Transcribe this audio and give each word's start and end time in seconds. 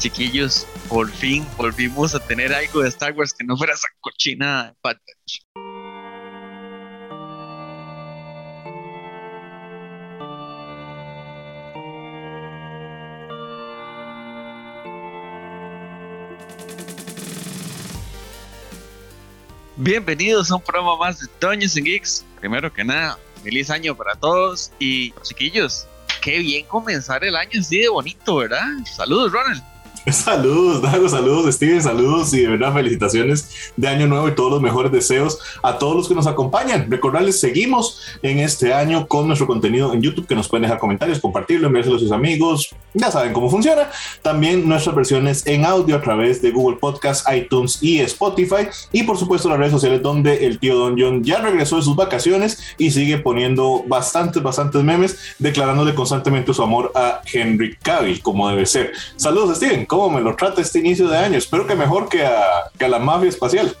Chiquillos, 0.00 0.66
por 0.88 1.10
fin 1.12 1.46
volvimos 1.58 2.14
a 2.14 2.20
tener 2.20 2.54
algo 2.54 2.80
de 2.80 2.88
Star 2.88 3.12
Wars 3.12 3.34
que 3.34 3.44
no 3.44 3.54
fuera 3.54 3.74
esa 3.74 3.86
cochina 4.00 4.64
de 4.64 4.74
Bad 4.82 4.96
Batch. 4.96 5.40
Bienvenidos 19.76 20.50
a 20.50 20.56
un 20.56 20.62
programa 20.62 20.96
más 20.96 21.20
de 21.20 21.26
Doños 21.38 21.76
and 21.76 21.84
Geeks. 21.84 22.24
Primero 22.40 22.72
que 22.72 22.82
nada, 22.82 23.18
feliz 23.42 23.68
año 23.68 23.94
para 23.94 24.14
todos 24.14 24.72
y 24.78 25.12
chiquillos, 25.24 25.86
qué 26.22 26.38
bien 26.38 26.64
comenzar 26.64 27.22
el 27.22 27.36
año 27.36 27.60
así 27.60 27.80
de 27.80 27.90
bonito, 27.90 28.36
¿verdad? 28.36 28.64
Saludos, 28.96 29.30
Ronald. 29.32 29.62
Saludos, 30.10 30.80
Dago, 30.80 31.08
saludos, 31.08 31.54
Steven, 31.54 31.82
saludos 31.82 32.32
y 32.32 32.40
de 32.40 32.48
verdad 32.48 32.72
felicitaciones 32.72 33.72
de 33.76 33.86
año 33.86 34.06
nuevo 34.06 34.28
y 34.28 34.34
todos 34.34 34.50
los 34.50 34.62
mejores 34.62 34.90
deseos 34.90 35.38
a 35.62 35.78
todos 35.78 35.94
los 35.94 36.08
que 36.08 36.14
nos 36.14 36.26
acompañan. 36.26 36.90
Recordarles, 36.90 37.38
seguimos 37.38 38.00
en 38.22 38.38
este 38.38 38.72
año 38.72 39.06
con 39.06 39.26
nuestro 39.26 39.46
contenido 39.46 39.92
en 39.92 40.00
YouTube, 40.00 40.26
que 40.26 40.34
nos 40.34 40.48
pueden 40.48 40.62
dejar 40.62 40.78
comentarios, 40.78 41.20
compartirlo, 41.20 41.66
enviárselo 41.66 41.96
a 41.96 41.98
sus 41.98 42.12
amigos, 42.12 42.74
ya 42.94 43.10
saben 43.10 43.34
cómo 43.34 43.50
funciona. 43.50 43.90
También 44.22 44.66
nuestras 44.66 44.96
versiones 44.96 45.46
en 45.46 45.66
audio 45.66 45.96
a 45.96 46.00
través 46.00 46.40
de 46.40 46.50
Google 46.50 46.78
Podcast, 46.78 47.26
iTunes 47.32 47.78
y 47.82 48.00
Spotify. 48.00 48.68
Y 48.92 49.02
por 49.02 49.18
supuesto 49.18 49.50
las 49.50 49.58
redes 49.58 49.72
sociales 49.72 50.02
donde 50.02 50.46
el 50.46 50.58
tío 50.58 50.76
Don 50.76 50.96
John 50.98 51.22
ya 51.22 51.40
regresó 51.40 51.76
de 51.76 51.82
sus 51.82 51.94
vacaciones 51.94 52.74
y 52.78 52.90
sigue 52.90 53.18
poniendo 53.18 53.84
bastantes, 53.86 54.42
bastantes 54.42 54.82
memes, 54.82 55.18
declarándole 55.38 55.94
constantemente 55.94 56.54
su 56.54 56.62
amor 56.62 56.90
a 56.94 57.20
Henry 57.30 57.76
Cavill, 57.76 58.22
como 58.22 58.48
debe 58.48 58.64
ser. 58.64 58.92
Saludos, 59.16 59.58
Steven 59.58 59.86
cómo 59.90 60.08
me 60.08 60.20
lo 60.20 60.36
trata 60.36 60.60
este 60.60 60.78
inicio 60.78 61.08
de 61.08 61.16
año. 61.16 61.36
Espero 61.36 61.66
que 61.66 61.74
mejor 61.74 62.08
que 62.08 62.24
a, 62.24 62.88
la 62.88 63.00
mafia 63.00 63.28
espacial. 63.28 63.76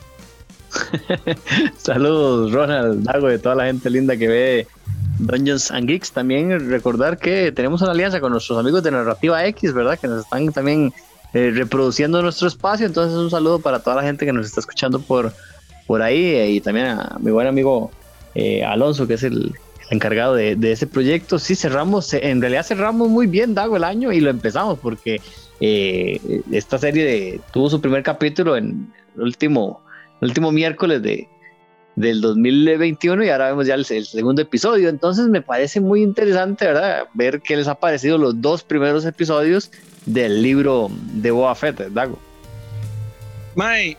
Saludos, 1.76 2.50
Ronald, 2.50 3.04
Dago, 3.04 3.28
de 3.28 3.38
toda 3.38 3.54
la 3.54 3.66
gente 3.66 3.88
linda 3.88 4.16
que 4.16 4.26
ve 4.26 4.66
Dungeons 5.20 5.70
and 5.70 5.86
Geeks. 5.86 6.10
También 6.10 6.68
recordar 6.68 7.16
que 7.16 7.52
tenemos 7.52 7.80
una 7.82 7.92
alianza 7.92 8.20
con 8.20 8.32
nuestros 8.32 8.58
amigos 8.58 8.82
de 8.82 8.90
Narrativa 8.90 9.46
X, 9.46 9.72
¿verdad? 9.72 10.00
Que 10.00 10.08
nos 10.08 10.24
están 10.24 10.52
también 10.52 10.92
eh, 11.32 11.52
reproduciendo 11.54 12.20
nuestro 12.22 12.48
espacio. 12.48 12.86
Entonces, 12.86 13.16
un 13.16 13.30
saludo 13.30 13.60
para 13.60 13.78
toda 13.78 13.94
la 13.94 14.02
gente 14.02 14.26
que 14.26 14.32
nos 14.32 14.46
está 14.46 14.58
escuchando 14.58 14.98
por, 14.98 15.32
por 15.86 16.02
ahí 16.02 16.24
eh, 16.24 16.50
y 16.50 16.60
también 16.60 16.88
a 16.88 17.18
mi 17.20 17.30
buen 17.30 17.46
amigo 17.46 17.92
eh, 18.34 18.64
Alonso, 18.64 19.06
que 19.06 19.14
es 19.14 19.22
el, 19.22 19.54
encargado 19.90 20.34
de, 20.34 20.56
de, 20.56 20.72
ese 20.72 20.88
proyecto. 20.88 21.38
Sí, 21.38 21.54
cerramos, 21.54 22.12
en 22.14 22.40
realidad 22.40 22.64
cerramos 22.64 23.08
muy 23.08 23.28
bien, 23.28 23.54
Dago, 23.54 23.76
el 23.76 23.84
año 23.84 24.10
y 24.10 24.20
lo 24.20 24.30
empezamos 24.30 24.76
porque 24.80 25.20
eh, 25.60 26.42
esta 26.52 26.78
serie 26.78 27.40
tuvo 27.52 27.68
su 27.68 27.80
primer 27.80 28.02
capítulo 28.02 28.56
en 28.56 28.92
el 29.16 29.22
último, 29.22 29.82
último 30.20 30.52
miércoles 30.52 31.02
de, 31.02 31.28
del 31.96 32.20
2021 32.20 33.24
y 33.24 33.28
ahora 33.28 33.48
vemos 33.48 33.66
ya 33.66 33.74
el, 33.74 33.84
segundo 33.84 34.42
episodio. 34.42 34.88
Entonces 34.88 35.28
me 35.28 35.42
parece 35.42 35.80
muy 35.80 36.02
interesante, 36.02 36.66
¿verdad? 36.66 37.04
Ver 37.14 37.40
que 37.40 37.56
les 37.56 37.68
ha 37.68 37.74
parecido 37.74 38.18
los 38.18 38.40
dos 38.40 38.62
primeros 38.62 39.04
episodios 39.04 39.70
del 40.06 40.42
libro 40.42 40.90
de 40.90 41.30
Boa 41.30 41.54
Fett, 41.54 41.78
Dago. 41.90 42.18
May, 43.54 43.96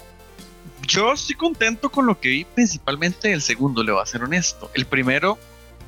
yo 0.88 1.14
estoy 1.14 1.36
contento 1.36 1.89
con 1.89 2.08
lo 2.08 2.20
que 2.20 2.30
vi, 2.30 2.45
principalmente 2.45 3.32
el 3.32 3.42
segundo, 3.42 3.84
le 3.84 3.92
voy 3.92 4.02
a 4.02 4.06
ser 4.06 4.23
honesto. 4.23 4.72
El 4.73 4.86
primero 4.86 5.38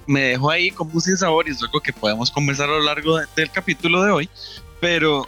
me 0.05 0.21
dejó 0.21 0.51
ahí 0.51 0.69
como 0.69 0.91
un 0.93 1.01
sin 1.01 1.17
sabor 1.17 1.47
y 1.47 1.51
es 1.51 1.63
algo 1.63 1.79
que 1.79 1.93
podemos 1.93 2.29
conversar 2.29 2.69
a 2.69 2.73
lo 2.73 2.83
largo 2.83 3.17
del 3.35 3.49
capítulo 3.51 4.03
de 4.03 4.11
hoy, 4.11 4.29
pero 4.79 5.25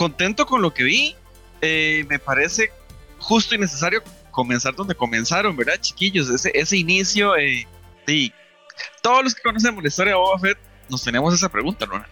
contento 0.00 0.46
con 0.46 0.62
lo 0.62 0.72
que 0.72 0.82
vi. 0.82 1.14
Eh, 1.60 2.06
me 2.08 2.18
parece 2.18 2.72
justo 3.18 3.54
y 3.54 3.58
necesario 3.58 4.02
comenzar 4.30 4.74
donde 4.74 4.94
comenzaron, 4.94 5.54
¿verdad, 5.54 5.78
chiquillos? 5.78 6.30
Ese, 6.30 6.50
ese 6.54 6.78
inicio, 6.78 7.36
eh, 7.36 7.68
sí. 8.06 8.32
Todos 9.02 9.24
los 9.24 9.34
que 9.34 9.42
conocemos 9.42 9.82
la 9.82 9.88
historia 9.88 10.12
de 10.12 10.18
Boba 10.18 10.38
Fett 10.38 10.58
nos 10.88 11.04
tenemos 11.04 11.34
esa 11.34 11.50
pregunta, 11.50 11.84
¿no? 11.84 12.02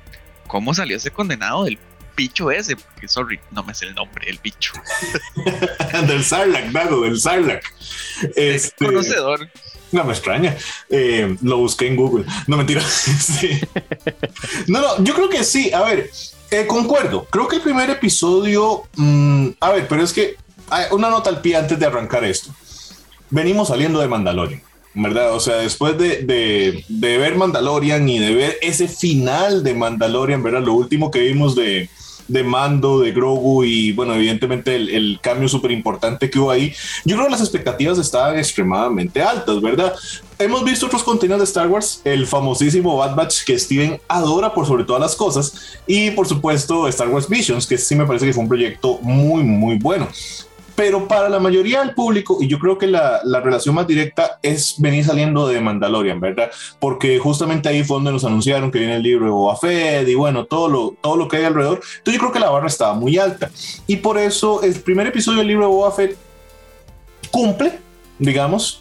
¿Cómo 0.49 0.75
salió 0.75 0.99
ese 0.99 1.11
condenado 1.11 1.65
del 1.65 1.79
bicho 2.15 2.51
ese? 2.51 2.77
Porque, 2.77 3.09
sorry, 3.09 3.41
no 3.53 3.63
me 3.63 3.73
sé 3.73 3.87
el 3.87 3.95
nombre, 3.95 4.29
el 4.29 4.39
bicho. 4.43 4.75
del 6.07 6.23
Sarlacc, 6.23 6.67
Dago, 6.67 7.01
del 7.01 7.19
Sarlacc. 7.19 7.65
Este... 8.37 8.85
Conocedor. 8.85 9.49
No 9.93 10.05
me 10.05 10.13
extraña. 10.13 10.55
Eh, 10.91 11.39
lo 11.41 11.57
busqué 11.57 11.87
en 11.87 11.97
Google. 11.97 12.27
No, 12.47 12.59
mentira. 12.59 12.83
sí. 12.87 13.59
No, 14.67 14.83
no, 14.83 15.03
yo 15.03 15.15
creo 15.15 15.31
que 15.31 15.43
sí. 15.43 15.73
A 15.73 15.81
ver, 15.85 16.11
eh, 16.51 16.67
concuerdo. 16.67 17.27
Creo 17.31 17.49
que 17.49 17.57
el 17.57 17.63
primer 17.63 17.91
episodio. 17.91 18.85
Mm, 18.97 19.49
a 19.61 19.71
ver, 19.71 19.89
pero 19.89 20.03
es 20.03 20.13
que 20.13 20.37
hay 20.71 20.87
una 20.91 21.11
nota 21.11 21.31
al 21.31 21.41
pie 21.41 21.57
antes 21.57 21.79
de 21.79 21.87
arrancar 21.87 22.25
esto. 22.25 22.51
Venimos 23.31 23.69
saliendo 23.69 24.01
de 24.01 24.09
Mandalorian, 24.09 24.63
¿verdad? 24.95 25.35
O 25.35 25.41
sea, 25.41 25.57
después 25.57 25.99
de, 25.99 26.23
de, 26.23 26.85
de 26.89 27.19
ver 27.19 27.37
Mandalorian 27.37 28.09
y 28.09 28.19
de 28.19 28.35
ver 28.35 28.59
ese 28.63 28.89
final 28.89 29.63
de 29.63 29.75
Mandalorian, 29.75 30.43
¿verdad? 30.43 30.63
Lo 30.63 30.73
último 30.75 31.11
que 31.11 31.21
vimos 31.21 31.55
de, 31.55 31.91
de 32.29 32.45
Mando, 32.45 33.01
de 33.01 33.13
Grogu 33.13 33.65
y 33.65 33.93
bueno, 33.93 34.15
evidentemente 34.15 34.77
el, 34.77 34.91
el 34.91 35.19
cambio 35.21 35.49
súper 35.49 35.71
importante 35.71 36.31
que 36.31 36.39
hubo 36.39 36.51
ahí, 36.51 36.73
yo 37.05 37.17
creo 37.17 37.27
que 37.27 37.33
las 37.33 37.41
expectativas 37.41 37.99
estaban 37.99 38.39
extremadamente 38.39 39.23
altas, 39.23 39.61
¿verdad? 39.61 39.95
Hemos 40.39 40.65
visto 40.65 40.87
otros 40.87 41.03
contenidos 41.03 41.41
de 41.41 41.45
Star 41.45 41.67
Wars, 41.67 42.01
el 42.05 42.27
famosísimo 42.27 42.97
Bad 42.97 43.17
Batch 43.17 43.45
que 43.45 43.59
Steven 43.59 44.01
adora 44.07 44.55
por 44.55 44.67
sobre 44.67 44.85
todas 44.85 45.01
las 45.01 45.17
cosas 45.17 45.81
y 45.87 46.13
por 46.13 46.29
supuesto 46.29 46.87
Star 46.87 47.09
Wars 47.09 47.29
Visions, 47.29 47.67
que 47.67 47.77
sí 47.77 47.97
me 47.97 48.07
parece 48.07 48.27
que 48.27 48.33
fue 48.33 48.45
un 48.45 48.49
proyecto 48.49 48.99
muy, 49.03 49.43
muy 49.43 49.79
bueno 49.79 50.07
pero 50.79 51.09
para 51.09 51.29
la 51.29 51.41
mayoría 51.41 51.81
del 51.81 51.93
público, 51.93 52.39
y 52.41 52.47
yo 52.47 52.61
creo 52.61 52.79
que 52.79 52.87
la, 52.87 53.21
la, 53.25 53.41
relación 53.41 53.75
más 53.75 53.89
directa 53.89 54.39
es 54.45 54.77
venir 54.79 55.05
saliendo 55.05 55.49
de 55.49 55.61
Mandalorian, 55.61 56.21
¿verdad? 56.21 56.53
Porque 56.79 57.19
justamente 57.19 57.69
ahí 57.69 57.83
fue 57.83 57.97
donde 57.97 58.13
nos 58.13 58.25
anunciaron 58.25 58.71
que 58.71 58.79
viene 58.79 58.95
el 58.95 59.03
libro 59.03 59.25
de 59.25 59.33
Boba 59.33 59.57
Fett 59.57 60.07
y 60.07 60.15
bueno, 60.15 60.45
todo 60.45 60.69
lo, 60.69 60.95
todo 61.01 61.17
lo 61.17 61.27
que 61.27 61.39
hay 61.39 61.45
alrededor. 61.47 61.81
Entonces 61.97 62.15
yo 62.15 62.21
creo 62.21 62.33
que 62.33 62.39
la 62.39 62.51
barra 62.51 62.69
estaba 62.69 62.95
muy 62.95 63.19
alta. 63.19 63.51
Y 63.89 63.97
por 63.97 64.19
eso 64.19 64.63
el 64.63 64.81
primer 64.81 65.09
episodio 65.09 65.39
del 65.39 65.49
libro 65.49 65.65
de 65.65 65.73
Boba 65.73 65.91
Fett 65.91 66.17
cumple, 67.33 67.81
digamos, 68.21 68.81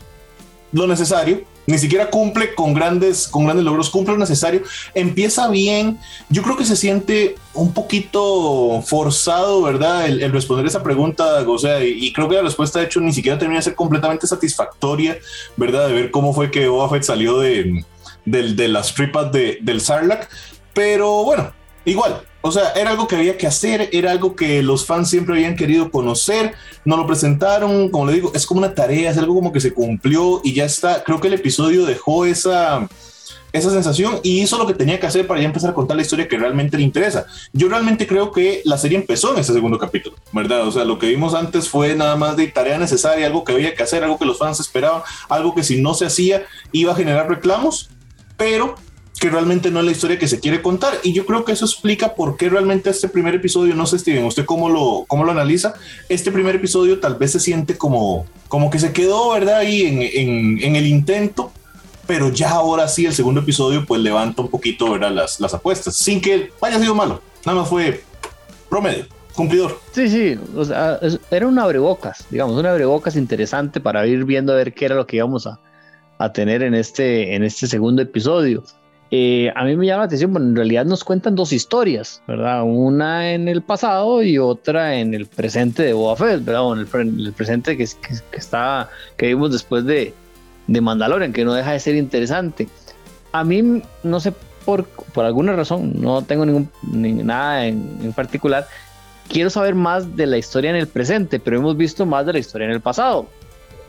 lo 0.74 0.86
necesario 0.86 1.42
ni 1.68 1.78
siquiera 1.78 2.10
cumple 2.10 2.56
con 2.56 2.74
grandes, 2.74 3.28
con 3.28 3.44
grandes 3.44 3.66
logros, 3.66 3.90
cumple 3.90 4.14
lo 4.14 4.20
necesario, 4.20 4.64
empieza 4.96 5.50
bien, 5.50 6.00
yo 6.30 6.42
creo 6.42 6.56
que 6.56 6.66
se 6.66 6.78
siente 6.78 7.36
un 7.54 7.74
poquito 7.74 8.82
forzado, 8.86 9.62
¿verdad? 9.64 10.08
El, 10.08 10.32
responder 10.32 10.66
esa 10.66 10.82
pregunta, 10.82 11.44
o 11.48 11.60
sea, 11.60 11.84
y, 11.84 12.12
creo 12.14 12.30
que 12.30 12.36
la 12.36 12.42
respuesta 12.42 12.80
de 12.80 12.86
hecho 12.86 13.02
ni 13.02 13.12
siquiera 13.12 13.38
termina 13.38 13.60
de 13.60 13.64
ser 13.64 13.76
completamente 13.76 14.26
satisfactoria, 14.26 15.18
¿verdad? 15.58 15.88
De 15.88 15.94
ver 15.94 16.12
cómo 16.12 16.34
fue 16.34 16.50
que 16.50 16.68
Boba 16.68 17.04
salió 17.04 17.40
de, 17.40 17.86
de 18.26 18.68
las 18.68 18.96
tripas 18.96 19.32
de, 19.32 19.60
del 19.62 19.82
Sarlacc, 19.82 20.30
pero 20.74 21.26
bueno, 21.26 21.52
igual, 21.84 22.22
o 22.42 22.52
sea, 22.52 22.72
era 22.74 22.92
algo 22.92 23.08
que 23.08 23.16
había 23.16 23.38
que 23.38 23.48
hacer, 23.48 23.90
era 23.92 24.12
algo 24.12 24.36
que 24.36 24.62
los 24.62 24.86
fans 24.86 25.10
siempre 25.10 25.36
habían 25.36 25.56
querido 25.56 25.92
conocer, 25.92 26.54
no 26.86 26.96
lo 26.96 27.08
presentaron, 27.08 27.90
como 27.90 28.06
le 28.06 28.14
digo, 28.14 28.32
es 28.34 28.46
como 28.46 28.60
una 28.60 28.76
tarea, 28.76 29.12
es 29.12 29.18
algo 29.18 29.36
como 29.36 29.52
que 29.52 29.60
se 29.60 29.74
cumplió 29.74 30.42
y 30.44 30.54
ya 30.54 30.66
está. 30.66 31.04
Creo 31.04 31.20
que 31.20 31.28
el 31.28 31.34
episodio 31.34 31.86
dejó 31.86 32.26
esa, 32.26 32.88
esa 33.52 33.70
sensación 33.72 34.20
y 34.24 34.42
hizo 34.42 34.58
lo 34.58 34.68
que 34.68 34.74
tenía 34.74 35.00
que 35.00 35.08
hacer 35.08 35.28
para 35.28 35.42
ya 35.42 35.48
empezar 35.48 35.72
a 35.72 35.74
contar 35.74 35.98
la 35.98 36.04
historia 36.04 36.28
que 36.28 36.38
realmente 36.38 36.78
le 36.78 36.84
interesa. 36.84 37.26
Yo 37.54 37.70
realmente 37.70 38.08
creo 38.08 38.32
que 38.32 38.62
la 38.66 38.78
serie 38.78 38.98
empezó 38.98 39.34
en 39.34 39.40
ese 39.40 39.54
segundo 39.54 39.78
capítulo, 39.78 40.16
¿verdad? 40.32 40.68
O 40.68 40.72
sea, 40.72 40.86
lo 40.86 41.00
que 41.00 41.08
vimos 41.08 41.34
antes 41.34 41.68
fue 41.68 41.96
nada 41.96 42.16
más 42.16 42.38
de 42.38 42.48
tarea 42.48 42.78
necesaria, 42.78 43.26
algo 43.26 43.44
que 43.44 43.54
había 43.54 43.74
que 43.74 43.84
hacer, 43.84 44.04
algo 44.04 44.20
que 44.20 44.26
los 44.26 44.38
fans 44.38 44.60
esperaban, 44.60 45.02
algo 45.28 45.56
que 45.56 45.64
si 45.64 45.82
no 45.82 45.94
se 45.94 46.06
hacía 46.06 46.46
iba 46.72 46.94
a 46.94 46.96
generar 46.96 47.28
reclamos, 47.28 47.90
pero 48.38 48.76
que 49.20 49.30
realmente 49.30 49.72
no 49.72 49.80
es 49.80 49.86
la 49.86 49.92
historia 49.92 50.20
que 50.20 50.28
se 50.28 50.40
quiere 50.40 50.62
contar. 50.62 50.94
Y 51.04 51.14
yo 51.14 51.26
creo 51.26 51.44
que 51.44 51.52
eso 51.52 51.66
explica 51.66 52.14
por 52.14 52.38
qué 52.38 52.50
realmente 52.50 52.90
este 52.90 53.10
primer 53.10 53.36
episodio, 53.36 53.76
no 53.76 53.86
sé, 53.86 54.00
Steven, 54.00 54.26
¿usted 54.26 54.46
cómo 54.46 54.70
lo, 54.70 55.06
cómo 55.08 55.24
lo 55.24 55.32
analiza? 55.32 55.74
Este 56.10 56.32
primer 56.32 56.56
episodio 56.56 57.00
tal 57.00 57.16
vez 57.16 57.32
se 57.32 57.40
siente 57.40 57.78
como, 57.78 58.26
como 58.48 58.70
que 58.70 58.80
se 58.80 58.94
quedó, 58.94 59.32
¿verdad? 59.32 59.58
Ahí 59.58 59.84
en, 59.84 60.60
en, 60.64 60.76
el 60.76 60.86
intento, 60.86 61.52
pero 62.06 62.30
ya 62.30 62.52
ahora 62.52 62.88
sí 62.88 63.06
el 63.06 63.14
segundo 63.14 63.42
episodio 63.42 63.86
pues 63.86 64.02
levanta 64.02 64.42
un 64.42 64.50
poquito, 64.50 64.92
¿verdad? 64.92 65.12
Las, 65.12 65.40
las 65.40 65.54
apuestas, 65.54 65.96
sin 65.96 66.22
que 66.22 66.52
haya 66.62 66.80
sido 66.80 66.94
malo, 66.94 67.22
nada 67.46 67.62
más 67.62 67.70
fue 67.70 68.04
promedio. 68.70 69.06
Cumplidor. 69.34 69.80
Sí, 69.92 70.10
sí, 70.10 70.40
o 70.56 70.66
sea, 70.66 71.00
era 71.30 71.46
un 71.46 71.60
abrebocas, 71.60 72.26
digamos, 72.32 72.58
un 72.58 72.66
abrebocas 72.66 73.16
interesante 73.16 73.80
para 73.80 74.08
ir 74.08 74.26
viendo 74.26 74.52
a 74.52 74.56
ver 74.56 74.74
qué 74.74 74.86
era 74.86 74.96
lo 74.96 75.06
que 75.06 75.18
íbamos 75.18 75.46
a, 75.46 75.60
a 76.18 76.34
tener 76.34 76.64
en 76.64 76.74
este, 76.74 77.36
en 77.36 77.44
este 77.44 77.68
segundo 77.68 78.02
episodio. 78.02 78.64
Eh, 79.10 79.52
a 79.56 79.64
mí 79.64 79.76
me 79.78 79.86
llama 79.86 80.00
la 80.00 80.06
atención, 80.06 80.34
bueno, 80.34 80.48
en 80.48 80.56
realidad 80.56 80.86
nos 80.86 81.04
cuentan 81.04 81.36
dos 81.36 81.54
historias, 81.54 82.22
¿verdad? 82.28 82.64
Una 82.64 83.32
en 83.32 83.48
el 83.48 83.62
pasado 83.62 84.22
y 84.22 84.38
otra 84.38 84.96
en 84.96 85.14
el 85.14 85.28
presente 85.28 85.84
de 85.84 85.94
Boba 85.94 86.18
Fett, 86.18 86.44
¿verdad? 86.44 86.74
en 86.74 86.80
el, 87.20 87.34
presente 87.34 87.78
que, 87.78 87.86
que, 87.86 88.38
está, 88.38 88.90
que 89.16 89.28
vimos 89.28 89.52
después 89.54 89.86
de, 89.86 90.14
de 90.68 90.82
Mandalorian, 90.82 91.32
que 91.32 91.46
no 91.46 91.54
deja 91.54 91.72
de 91.72 91.80
ser 91.80 91.96
interesante. 91.96 92.68
A 93.32 93.46
mí, 93.46 93.82
no 94.04 94.20
sé 94.20 94.34
por, 94.66 94.86
por 94.86 95.24
alguna 95.24 95.56
razón, 95.56 95.94
no 96.02 96.22
tengo 96.24 96.46
ningún, 96.46 96.70
nada 96.92 97.66
en, 97.66 98.00
en, 98.04 98.12
particular, 98.12 98.68
quiero 99.30 99.50
saber 99.50 99.74
más 99.74 100.18
de 100.18 100.26
la 100.26 100.38
historia 100.38 100.70
en 100.70 100.76
el 100.76 100.88
presente, 100.88 101.40
pero 101.40 101.58
hemos 101.58 101.78
visto 101.78 102.06
más 102.06 102.26
de 102.26 102.34
la 102.34 102.40
historia 102.40 102.66
en 102.66 102.72
el 102.72 102.82
pasado. 102.82 103.28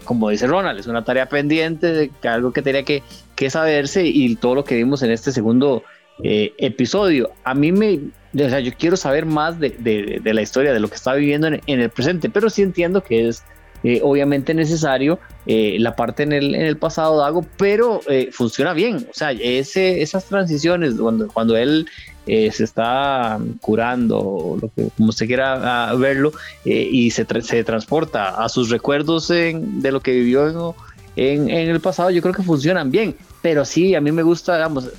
Como 0.09 0.31
dice 0.31 0.47
Ronald, 0.47 0.81
es 0.81 0.87
una 0.87 1.05
tarea 1.05 1.29
pendiente, 1.29 2.11
algo 2.23 2.51
que 2.51 2.63
tenía 2.63 2.83
que, 2.83 3.03
que 3.37 3.51
saberse 3.51 4.07
y 4.07 4.37
todo 4.37 4.55
lo 4.55 4.65
que 4.65 4.75
vimos 4.75 5.03
en 5.03 5.11
este 5.11 5.33
segundo 5.33 5.83
eh, 6.25 6.55
episodio. 6.57 7.31
A 7.45 7.53
mí 7.53 7.73
me, 7.73 8.01
o 8.33 8.49
sea, 8.49 8.59
yo 8.61 8.73
quiero 8.73 8.97
saber 8.97 9.27
más 9.27 9.61
de, 9.61 9.69
de, 9.69 10.21
de 10.25 10.33
la 10.33 10.41
historia, 10.41 10.73
de 10.73 10.81
lo 10.81 10.89
que 10.89 10.95
está 10.95 11.13
viviendo 11.13 11.49
en, 11.49 11.61
en, 11.67 11.81
el 11.81 11.91
presente, 11.91 12.31
pero 12.31 12.49
sí 12.49 12.63
entiendo 12.63 13.03
que 13.03 13.29
es 13.29 13.45
eh, 13.85 14.01
obviamente 14.03 14.55
necesario 14.55 15.19
eh, 15.47 15.77
la 15.79 15.97
parte 15.97 16.25
en 16.25 16.33
el, 16.33 16.55
en 16.55 16.63
el 16.63 16.77
pasado 16.77 17.19
Dago, 17.19 17.45
pero 17.57 18.01
eh, 18.09 18.29
funciona 18.33 18.75
bien. 18.75 18.97
O 19.11 19.15
sea, 19.15 19.33
ese, 19.33 20.03
esas 20.03 20.27
transiciones, 20.27 20.95
cuando, 20.95 21.29
cuando 21.29 21.57
él 21.57 21.87
eh, 22.27 22.51
se 22.53 22.65
está 22.65 23.39
curando, 23.61 24.59
lo 24.61 24.69
que, 24.69 24.91
como 24.97 25.09
usted 25.09 25.27
quiera 25.27 25.95
verlo, 25.95 26.33
y 26.65 27.11
se, 27.11 27.27
se, 27.43 27.65
transporta 27.65 28.43
a 28.43 28.49
sus 28.51 28.69
recuerdos 28.69 29.29
de 29.29 29.91
lo 29.91 30.01
que 30.01 30.13
vivió 30.13 30.75
en, 31.17 31.49
en, 31.51 31.69
el 31.71 31.81
pasado, 31.81 32.11
yo 32.11 32.21
creo 32.21 32.35
que 32.35 32.43
funcionan 32.43 32.91
bien. 32.91 33.17
Pero 33.41 33.65
sí, 33.65 33.95
a 33.95 34.01
mí 34.01 34.13
me 34.13 34.23
gusta, 34.23 34.57
digamos, 34.57 34.91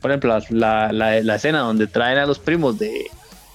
por 0.00 0.10
ejemplo, 0.10 0.38
la, 0.50 0.92
la, 0.92 1.34
escena 1.34 1.60
donde 1.60 1.86
traen 1.86 2.18
a 2.18 2.26
los 2.26 2.38
primos 2.38 2.78
de, 2.78 3.04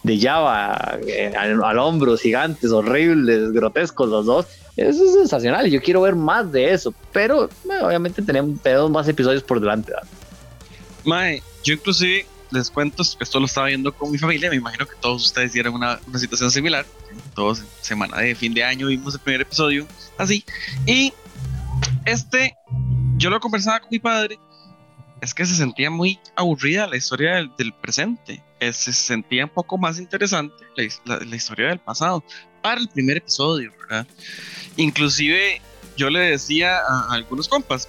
de 0.04 0.20
Java 0.20 1.00
eh, 1.08 1.34
al, 1.36 1.64
al, 1.64 1.80
hombro, 1.80 2.16
gigantes, 2.18 2.72
horribles, 2.72 3.52
grotescos 3.52 4.10
los 4.10 4.26
dos. 4.26 4.46
Eso 4.76 5.06
es 5.06 5.14
sensacional. 5.14 5.70
Yo 5.70 5.82
quiero 5.82 6.02
ver 6.02 6.16
más 6.16 6.52
de 6.52 6.72
eso. 6.72 6.94
Pero 7.12 7.50
bueno, 7.64 7.88
obviamente 7.88 8.22
tenemos, 8.22 8.60
tenemos, 8.62 8.90
más 8.90 9.08
episodios 9.08 9.44
por 9.44 9.60
delante. 9.60 9.94
Mae, 11.06 11.44
yo 11.64 11.74
inclusive 11.76 12.26
les 12.52 12.70
cuento 12.70 13.04
que 13.04 13.24
esto 13.24 13.40
lo 13.40 13.46
estaba 13.46 13.68
viendo 13.68 13.94
con 13.94 14.12
mi 14.12 14.18
familia. 14.18 14.50
Me 14.50 14.56
imagino 14.56 14.86
que 14.86 14.96
todos 15.00 15.26
ustedes 15.26 15.54
dieron 15.54 15.76
una, 15.76 16.00
una 16.08 16.20
situación 16.20 16.50
similar. 16.50 16.86
Todos 17.36 17.64
semana 17.82 18.18
de 18.18 18.36
fin 18.36 18.54
de 18.54 18.64
año 18.64 18.88
vimos 18.88 19.14
el 19.14 19.20
primer 19.20 19.42
episodio 19.42 19.88
así. 20.18 20.44
Y 20.86 21.14
este, 22.06 22.56
yo 23.18 23.30
lo 23.30 23.40
conversaba 23.40 23.80
con 23.80 23.90
mi 23.92 24.00
padre. 24.00 24.40
Es 25.22 25.34
que 25.34 25.46
se 25.46 25.56
sentía 25.56 25.90
muy 25.90 26.20
aburrida 26.36 26.88
la 26.88 26.98
historia 26.98 27.36
del, 27.36 27.52
del 27.58 27.74
presente 27.74 28.44
se 28.72 28.94
sentía 28.94 29.46
un 29.46 29.50
poco 29.50 29.78
más 29.78 30.00
interesante 30.00 30.64
la, 30.78 31.18
la, 31.18 31.26
la, 31.26 31.36
historia 31.36 31.68
del 31.70 31.80
pasado 31.80 32.24
para 32.64 32.82
el 32.82 32.88
primer 32.88 33.18
episodio. 33.18 33.72
Inclusive 34.78 35.62
yo 35.96 36.10
le 36.10 36.20
decía 36.20 36.78
a, 36.78 37.10
a, 37.10 37.14
algunos 37.14 37.48
compas, 37.48 37.88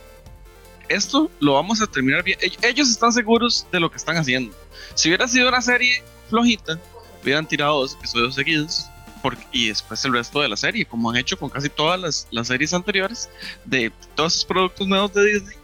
esto 0.88 1.30
lo 1.40 1.54
vamos 1.54 1.80
a 1.80 1.86
terminar 1.86 2.22
bien. 2.22 2.38
Ellos 2.60 2.90
están 2.90 3.12
seguros 3.12 3.66
de 3.72 3.80
lo 3.80 3.90
que 3.90 3.96
están 3.96 4.18
haciendo. 4.18 4.54
Si 4.94 5.08
hubiera 5.08 5.26
sido 5.26 5.48
una 5.48 5.62
serie 5.62 6.02
flojita, 6.28 6.78
hubieran 7.22 7.46
tirado 7.46 7.80
dos 7.80 7.94
episodios 7.94 8.34
seguidos 8.34 8.86
porque, 9.22 9.46
y 9.52 9.68
después 9.68 10.04
el 10.04 10.12
resto 10.12 10.42
de 10.42 10.48
la 10.48 10.56
serie, 10.56 10.84
como 10.84 11.10
han 11.10 11.16
hecho 11.16 11.38
con 11.38 11.48
casi 11.48 11.70
todas 11.70 11.98
las, 11.98 12.28
las 12.30 12.48
series 12.48 12.74
anteriores 12.74 13.30
de 13.64 13.90
todos 14.14 14.34
esos 14.34 14.44
productos 14.44 14.86
nuevos 14.86 15.14
de 15.14 15.24
Disney 15.24 15.56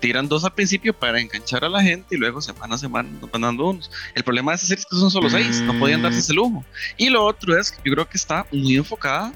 tiran 0.00 0.28
dos 0.28 0.44
al 0.44 0.52
principio 0.52 0.92
para 0.92 1.20
enganchar 1.20 1.64
a 1.64 1.68
la 1.68 1.82
gente 1.82 2.14
y 2.14 2.18
luego 2.18 2.40
semana 2.40 2.74
a 2.74 2.78
semana 2.78 3.08
nos 3.20 3.30
van 3.30 3.42
dando 3.42 3.70
unos. 3.70 3.90
El 4.14 4.24
problema 4.24 4.52
de 4.52 4.56
esa 4.56 4.66
serie 4.66 4.80
es 4.80 4.86
que 4.86 4.96
son 4.96 5.10
solo 5.10 5.30
seis, 5.30 5.60
no 5.62 5.78
podían 5.78 6.02
darse 6.02 6.18
ese 6.18 6.34
lujo. 6.34 6.64
Y 6.96 7.08
lo 7.08 7.24
otro 7.24 7.58
es 7.58 7.70
que 7.70 7.78
yo 7.84 7.92
creo 7.92 8.08
que 8.08 8.16
está 8.16 8.46
muy 8.52 8.76
enfocada 8.76 9.32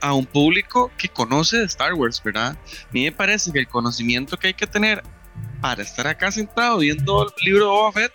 a 0.00 0.12
un 0.12 0.26
público 0.26 0.90
que 0.96 1.08
conoce 1.08 1.58
de 1.58 1.64
Star 1.64 1.94
Wars, 1.94 2.22
¿verdad? 2.22 2.56
A 2.56 2.92
mí 2.92 3.04
me 3.04 3.12
parece 3.12 3.52
que 3.52 3.58
el 3.58 3.68
conocimiento 3.68 4.36
que 4.36 4.48
hay 4.48 4.54
que 4.54 4.66
tener 4.66 5.02
para 5.60 5.82
estar 5.82 6.06
acá 6.06 6.30
sentado 6.30 6.78
viendo 6.78 7.22
el 7.24 7.44
libro 7.44 7.64
de 7.64 7.70
Boba 7.70 7.92
Fett, 7.92 8.12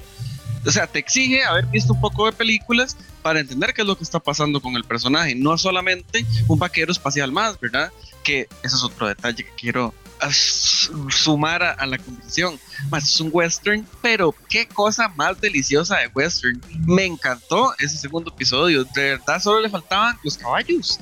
o 0.65 0.71
sea, 0.71 0.85
te 0.85 0.99
exige 0.99 1.43
haber 1.43 1.65
visto 1.65 1.93
un 1.93 2.01
poco 2.01 2.27
de 2.27 2.31
películas 2.31 2.95
para 3.21 3.39
entender 3.39 3.73
qué 3.73 3.81
es 3.81 3.87
lo 3.87 3.97
que 3.97 4.03
está 4.03 4.19
pasando 4.19 4.61
con 4.61 4.75
el 4.75 4.83
personaje, 4.83 5.35
no 5.35 5.57
solamente 5.57 6.25
un 6.47 6.59
vaquero 6.59 6.91
espacial 6.91 7.31
más, 7.31 7.59
¿verdad? 7.59 7.91
Que 8.23 8.47
ese 8.63 8.75
es 8.75 8.83
otro 8.83 9.07
detalle 9.07 9.43
que 9.43 9.51
quiero 9.57 9.93
sumar 10.29 11.63
a, 11.63 11.85
la 11.85 11.97
conversación. 11.97 12.59
Más 12.89 13.03
es 13.05 13.19
un 13.19 13.29
western, 13.31 13.87
pero 14.01 14.35
qué 14.49 14.67
cosa 14.67 15.07
más 15.09 15.39
deliciosa 15.41 15.97
de 15.97 16.07
western. 16.07 16.61
Me 16.85 17.05
encantó 17.05 17.73
ese 17.79 17.97
segundo 17.97 18.31
episodio. 18.31 18.83
De 18.83 19.11
verdad, 19.11 19.41
solo 19.41 19.61
le 19.61 19.69
faltaban 19.69 20.17
los 20.23 20.37
caballos. 20.37 20.99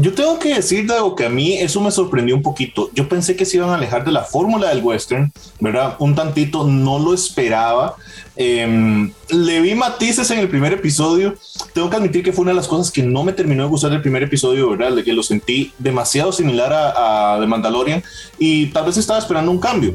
Yo 0.00 0.14
tengo 0.14 0.38
que 0.38 0.54
decir, 0.54 0.86
Dago, 0.86 1.14
que 1.14 1.26
a 1.26 1.28
mí 1.28 1.58
eso 1.58 1.78
me 1.80 1.90
sorprendió 1.90 2.34
un 2.34 2.42
poquito. 2.42 2.90
Yo 2.94 3.06
pensé 3.06 3.36
que 3.36 3.44
se 3.44 3.58
iban 3.58 3.68
a 3.68 3.74
alejar 3.74 4.02
de 4.02 4.10
la 4.10 4.24
fórmula 4.24 4.70
del 4.70 4.82
western, 4.82 5.30
¿verdad? 5.58 5.96
Un 5.98 6.14
tantito, 6.14 6.66
no 6.66 6.98
lo 6.98 7.12
esperaba. 7.12 7.96
Eh, 8.34 9.12
le 9.28 9.60
vi 9.60 9.74
matices 9.74 10.30
en 10.30 10.38
el 10.38 10.48
primer 10.48 10.72
episodio. 10.72 11.34
Tengo 11.74 11.90
que 11.90 11.96
admitir 11.96 12.24
que 12.24 12.32
fue 12.32 12.42
una 12.42 12.52
de 12.52 12.56
las 12.56 12.68
cosas 12.68 12.90
que 12.90 13.02
no 13.02 13.24
me 13.24 13.34
terminó 13.34 13.64
de 13.64 13.68
gustar 13.68 13.90
del 13.90 14.00
primer 14.00 14.22
episodio, 14.22 14.70
¿verdad? 14.70 14.92
De 14.96 15.04
que 15.04 15.12
lo 15.12 15.22
sentí 15.22 15.74
demasiado 15.78 16.32
similar 16.32 16.72
a, 16.72 17.34
a 17.34 17.40
The 17.40 17.46
Mandalorian 17.46 18.02
y 18.38 18.68
tal 18.68 18.86
vez 18.86 18.96
estaba 18.96 19.18
esperando 19.18 19.50
un 19.50 19.60
cambio. 19.60 19.94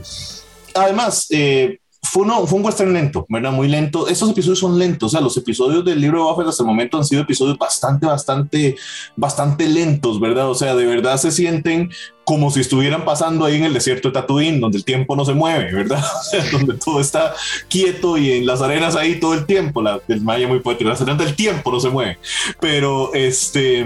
Además, 0.75 1.25
eh, 1.31 1.79
fue, 2.05 2.23
uno, 2.23 2.45
fue 2.45 2.59
un 2.59 2.65
western 2.65 2.93
lento, 2.93 3.25
¿verdad? 3.29 3.51
Muy 3.51 3.67
lento. 3.67 4.07
Estos 4.07 4.29
episodios 4.29 4.59
son 4.59 4.77
lentos, 4.77 5.07
o 5.07 5.09
sea, 5.09 5.21
los 5.21 5.35
episodios 5.37 5.83
del 5.83 5.99
libro 5.99 6.19
de 6.19 6.31
Buffett 6.31 6.47
hasta 6.47 6.63
el 6.63 6.67
momento 6.67 6.97
han 6.97 7.05
sido 7.05 7.21
episodios 7.23 7.57
bastante, 7.57 8.05
bastante, 8.05 8.75
bastante 9.15 9.67
lentos, 9.67 10.19
¿verdad? 10.19 10.49
O 10.49 10.55
sea, 10.55 10.75
de 10.75 10.85
verdad 10.85 11.17
se 11.17 11.31
sienten 11.31 11.89
como 12.23 12.49
si 12.49 12.61
estuvieran 12.61 13.05
pasando 13.05 13.45
ahí 13.45 13.57
en 13.57 13.65
el 13.65 13.73
desierto 13.73 14.09
de 14.09 14.13
Tatooine, 14.13 14.59
donde 14.59 14.77
el 14.77 14.85
tiempo 14.85 15.15
no 15.15 15.25
se 15.25 15.33
mueve, 15.33 15.73
¿verdad? 15.73 16.03
O 16.19 16.23
sea, 16.23 16.43
donde 16.51 16.73
todo 16.75 16.99
está 16.99 17.33
quieto 17.67 18.17
y 18.17 18.31
en 18.31 18.45
las 18.45 18.61
arenas 18.61 18.95
ahí 18.95 19.19
todo 19.19 19.33
el 19.33 19.45
tiempo, 19.45 19.81
la, 19.81 19.99
el 20.07 20.21
maya 20.21 20.47
muy 20.47 20.59
poético, 20.59 20.89
las 20.89 21.01
arenas 21.01 21.25
del 21.25 21.35
tiempo 21.35 21.71
no 21.71 21.79
se 21.79 21.89
mueve. 21.89 22.17
Pero 22.59 23.13
este, 23.13 23.85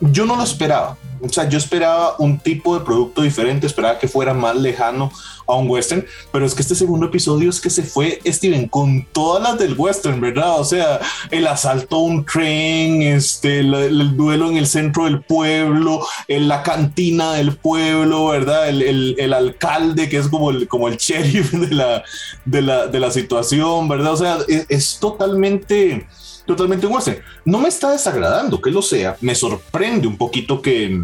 yo 0.00 0.26
no 0.26 0.36
lo 0.36 0.42
esperaba. 0.42 0.96
O 1.20 1.28
sea, 1.28 1.48
yo 1.48 1.58
esperaba 1.58 2.16
un 2.18 2.38
tipo 2.38 2.78
de 2.78 2.84
producto 2.84 3.22
diferente, 3.22 3.66
esperaba 3.66 3.98
que 3.98 4.08
fuera 4.08 4.34
más 4.34 4.56
lejano 4.56 5.10
a 5.46 5.54
un 5.56 5.68
western, 5.68 6.04
pero 6.32 6.46
es 6.46 6.54
que 6.54 6.62
este 6.62 6.74
segundo 6.74 7.06
episodio 7.06 7.50
es 7.50 7.60
que 7.60 7.70
se 7.70 7.82
fue 7.82 8.20
Steven 8.26 8.68
con 8.68 9.04
todas 9.12 9.42
las 9.42 9.58
del 9.58 9.74
western, 9.76 10.20
¿verdad? 10.20 10.58
O 10.58 10.64
sea, 10.64 11.00
el 11.30 11.46
asalto 11.46 11.96
a 11.96 12.02
un 12.02 12.24
tren, 12.24 13.02
este, 13.02 13.60
el, 13.60 13.74
el 13.74 14.16
duelo 14.16 14.48
en 14.50 14.56
el 14.56 14.66
centro 14.66 15.04
del 15.04 15.22
pueblo, 15.22 16.06
en 16.28 16.48
la 16.48 16.62
cantina 16.62 17.34
del 17.34 17.56
pueblo, 17.56 18.28
¿verdad? 18.28 18.68
El, 18.68 19.16
el, 19.18 19.34
alcalde 19.34 20.08
que 20.08 20.18
es 20.18 20.28
como 20.28 20.50
el, 20.50 20.68
como 20.68 20.88
el 20.88 20.96
sheriff 20.98 21.52
de 21.52 21.74
la, 21.74 22.04
de 22.44 22.62
la, 22.62 22.86
de 22.86 23.00
la 23.00 23.10
situación, 23.10 23.88
¿verdad? 23.88 24.12
O 24.12 24.16
sea, 24.16 24.38
es, 24.48 24.66
es 24.68 24.98
totalmente 25.00 26.06
totalmente 26.46 26.86
un 26.86 26.94
western. 26.94 27.18
No 27.44 27.58
me 27.58 27.68
está 27.68 27.90
desagradando 27.90 28.60
que 28.60 28.70
lo 28.70 28.82
sea, 28.82 29.16
me 29.20 29.34
sorprende 29.34 30.06
un 30.06 30.16
poquito 30.16 30.60
que, 30.60 31.02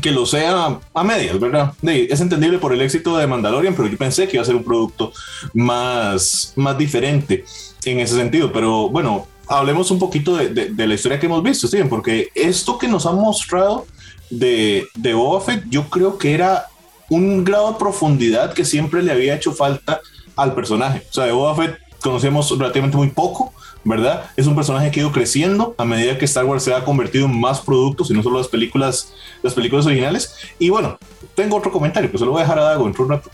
que 0.00 0.10
lo 0.10 0.26
sea 0.26 0.78
a 0.94 1.04
medias, 1.04 1.38
¿verdad? 1.38 1.72
Es 1.82 2.20
entendible 2.20 2.58
por 2.58 2.72
el 2.72 2.80
éxito 2.80 3.16
de 3.16 3.26
Mandalorian, 3.26 3.74
pero 3.74 3.88
yo 3.88 3.98
pensé 3.98 4.26
que 4.26 4.36
iba 4.36 4.42
a 4.42 4.46
ser 4.46 4.56
un 4.56 4.64
producto 4.64 5.12
más, 5.54 6.52
más 6.56 6.76
diferente 6.78 7.44
en 7.84 8.00
ese 8.00 8.16
sentido. 8.16 8.52
Pero 8.52 8.88
bueno, 8.88 9.26
hablemos 9.46 9.90
un 9.90 9.98
poquito 9.98 10.36
de, 10.36 10.48
de, 10.48 10.86
la 10.86 10.94
historia 10.94 11.18
que 11.18 11.26
hemos 11.26 11.42
visto, 11.42 11.66
Steven, 11.66 11.88
porque 11.88 12.28
esto 12.34 12.78
que 12.78 12.88
nos 12.88 13.06
han 13.06 13.16
mostrado 13.16 13.86
de, 14.30 14.86
de 14.94 15.14
Boba 15.14 15.40
Fett, 15.40 15.64
yo 15.68 15.88
creo 15.88 16.18
que 16.18 16.34
era 16.34 16.66
un 17.08 17.44
grado 17.44 17.72
de 17.72 17.78
profundidad 17.78 18.52
que 18.52 18.64
siempre 18.64 19.02
le 19.02 19.12
había 19.12 19.34
hecho 19.34 19.52
falta 19.52 20.00
al 20.36 20.54
personaje. 20.54 21.04
O 21.10 21.12
sea, 21.12 21.24
de 21.24 21.32
Boba 21.32 21.54
Fett 21.56 21.78
conocemos 22.00 22.50
relativamente 22.56 22.96
muy 22.96 23.08
poco 23.08 23.52
¿verdad? 23.84 24.30
Es 24.36 24.46
un 24.46 24.54
personaje 24.54 24.90
que 24.90 25.00
ha 25.00 25.02
ido 25.02 25.12
creciendo 25.12 25.74
a 25.78 25.84
medida 25.84 26.18
que 26.18 26.24
Star 26.24 26.44
Wars 26.44 26.62
se 26.62 26.74
ha 26.74 26.84
convertido 26.84 27.26
en 27.26 27.38
más 27.38 27.60
productos 27.60 28.10
y 28.10 28.14
no 28.14 28.22
solo 28.22 28.38
las 28.38 28.48
películas, 28.48 29.14
las 29.42 29.54
películas 29.54 29.86
originales. 29.86 30.34
Y 30.58 30.70
bueno, 30.70 30.98
tengo 31.34 31.56
otro 31.56 31.70
comentario, 31.70 32.10
pues 32.10 32.20
se 32.20 32.26
lo 32.26 32.32
voy 32.32 32.40
a 32.40 32.44
dejar 32.44 32.58
a 32.58 32.64
Dago 32.64 32.86
en 32.86 32.94
un 32.98 33.08
rato. 33.08 33.30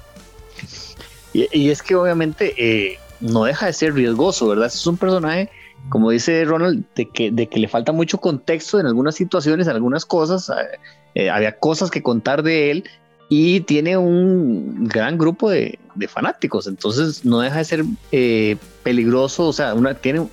Y, 1.33 1.49
y, 1.53 1.71
es 1.71 1.83
que 1.83 1.97
obviamente 1.97 2.55
eh, 2.57 2.99
no 3.21 3.45
deja 3.45 3.67
de 3.67 3.73
ser 3.73 3.95
riesgoso, 3.95 4.49
¿verdad? 4.49 4.67
Es 4.67 4.87
un 4.87 4.97
personaje, 4.97 5.51
como 5.89 6.11
dice 6.11 6.45
Ronald, 6.45 6.85
de 6.95 7.09
que, 7.09 7.31
de 7.31 7.49
que 7.49 7.59
le 7.59 7.69
falta 7.69 7.91
mucho 7.91 8.19
contexto 8.19 8.79
en 8.79 8.87
algunas 8.87 9.17
situaciones, 9.17 9.67
en 9.67 9.75
algunas 9.75 10.07
cosas. 10.07 10.51
Eh, 11.15 11.31
había 11.31 11.59
cosas 11.59 11.91
que 11.91 12.03
contar 12.03 12.43
de 12.43 12.71
él 12.71 12.85
y 13.37 13.63
tiene 13.63 13.97
un 13.97 14.87
gran 14.87 15.19
grupo 15.19 15.51
de, 15.51 15.77
fanáticos, 16.09 16.69
entonces 16.69 17.25
no 17.25 17.41
deja 17.41 17.59
de 17.59 17.65
ser 17.65 17.85
eh, 18.13 18.57
peligroso, 18.85 19.49
o 19.49 19.53
sea, 19.53 19.75
una, 19.75 19.95
tiene, 19.95 20.29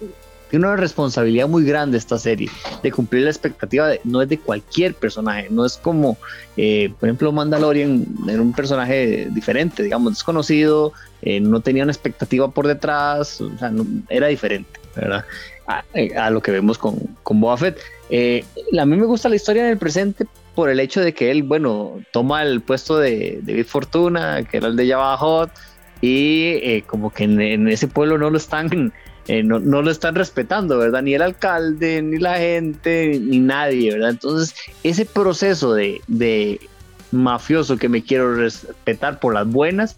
una 0.54 0.76
responsabilidad 0.76 1.48
muy 1.48 1.66
grande 1.66 1.98
esta 1.98 2.20
serie 2.20 2.48
de 2.84 2.92
cumplir 2.92 3.24
la 3.24 3.32
expectativa, 3.32 3.88
de, 3.88 4.02
no 4.04 4.22
es 4.22 4.30
de 4.30 4.38
cualquier 4.38 4.94
personaje, 4.94 5.48
no 5.50 5.66
es 5.66 5.78
como, 5.78 6.16
eh, 6.58 6.94
por 7.00 7.10
ejemplo, 7.10 7.32
Mandalorian 7.32 8.06
era 8.30 8.40
un 8.40 8.54
personaje 8.54 9.28
diferente, 9.32 9.82
digamos, 9.82 10.14
desconocido, 10.14 10.94
eh, 11.24 11.40
no 11.40 11.60
tenía 11.60 11.82
una 11.82 11.94
expectativa 11.94 12.52
por 12.52 12.68
detrás, 12.68 13.42
o 13.42 13.58
sea, 13.58 13.72
no, 13.72 13.84
era 14.10 14.28
diferente, 14.28 14.80
¿verdad? 14.96 15.26
A, 15.66 15.84
a, 16.20 16.30
lo 16.30 16.40
que 16.40 16.52
vemos 16.52 16.78
con, 16.78 17.00
con 17.24 17.58
Fett. 17.58 17.80
a 18.80 18.86
mí 18.86 18.96
me 18.96 19.06
gusta 19.06 19.28
la 19.28 19.38
historia 19.38 19.64
en 19.64 19.72
el 19.72 19.78
presente 19.80 20.28
por 20.56 20.70
el 20.70 20.80
hecho 20.80 21.02
de 21.02 21.14
que 21.14 21.32
él, 21.32 21.44
bueno, 21.44 22.00
toma 22.12 22.44
el 22.44 22.62
puesto 22.62 22.98
de, 23.00 23.40
de 23.42 23.54
Big 23.54 23.66
Fortuna, 23.66 24.44
que 24.44 24.58
era 24.58 24.68
el 24.68 24.76
de 24.76 24.90
Java 24.90 25.18
Hot, 25.18 25.52
y 26.02 26.58
eh, 26.64 26.84
como 26.86 27.12
que 27.12 27.26
en, 27.26 27.68
ese 27.68 27.88
pueblo 27.88 28.18
no 28.18 28.30
lo 28.30 28.38
están 28.38 28.92
eh, 29.28 29.44
no, 29.44 29.60
no, 29.60 29.82
lo 29.82 29.92
están 29.92 30.16
respetando, 30.16 30.80
¿verdad? 30.80 31.04
Ni 31.04 31.14
el 31.14 31.22
alcalde, 31.22 32.02
ni 32.02 32.18
la 32.18 32.38
gente, 32.38 33.20
ni 33.22 33.40
nadie, 33.40 33.94
¿verdad? 33.94 34.10
Entonces, 34.10 34.56
ese 34.84 35.06
proceso 35.06 35.74
de, 35.74 36.02
de 36.08 36.60
mafioso 37.12 37.78
que 37.78 37.88
me 37.88 38.04
quiero 38.04 38.36
respetar 38.36 39.20
por 39.20 39.34
las 39.34 39.48
buenas, 39.48 39.98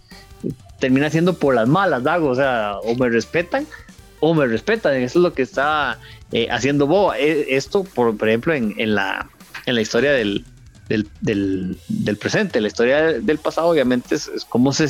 termina 0.79 1.09
siendo 1.09 1.33
por 1.35 1.55
las 1.55 1.67
malas, 1.67 2.03
Dago. 2.03 2.29
O 2.29 2.35
sea, 2.35 2.77
o 2.83 2.95
me 2.95 3.09
respetan 3.09 3.65
o 4.19 4.33
me 4.33 4.45
respetan. 4.45 4.95
Eso 4.95 5.19
es 5.19 5.23
lo 5.23 5.33
que 5.33 5.43
está 5.43 5.99
eh, 6.31 6.47
haciendo 6.51 6.87
Boba. 6.87 7.17
E, 7.17 7.55
esto, 7.55 7.83
por, 7.83 8.15
ejemplo, 8.27 8.53
en, 8.53 8.73
en, 8.77 8.95
la, 8.95 9.29
en 9.65 9.75
la 9.75 9.81
historia 9.81 10.11
del, 10.11 10.45
del, 10.89 11.77
del, 11.87 12.17
presente, 12.17 12.61
la 12.61 12.67
historia 12.67 13.13
del 13.13 13.37
pasado, 13.37 13.67
obviamente, 13.67 14.15
es, 14.15 14.29
como, 14.49 14.73
se, 14.73 14.87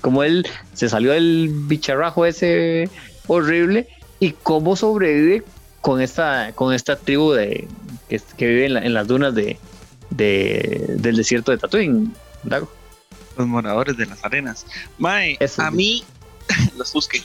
como 0.00 0.22
él 0.22 0.46
se 0.74 0.88
salió 0.88 1.12
del 1.12 1.50
bicharrajo 1.52 2.26
ese 2.26 2.90
horrible 3.26 3.88
y 4.20 4.32
cómo 4.32 4.76
sobrevive 4.76 5.44
con 5.80 6.00
esta, 6.00 6.52
con 6.54 6.74
esta 6.74 6.96
tribu 6.96 7.32
de, 7.32 7.68
que, 8.08 8.20
que 8.36 8.46
vive 8.46 8.66
en, 8.66 8.76
en, 8.76 8.94
las 8.94 9.06
dunas 9.06 9.34
de, 9.34 9.58
de, 10.10 10.84
del 10.88 11.16
desierto 11.16 11.52
de 11.52 11.58
Tatooine. 11.58 12.12
Dago 12.42 12.68
los 13.38 13.46
moradores 13.46 13.96
de 13.96 14.06
las 14.06 14.22
arenas. 14.24 14.66
Mae, 14.98 15.38
a 15.56 15.70
mí 15.70 16.04
los 16.76 16.92
busqué. 16.92 17.22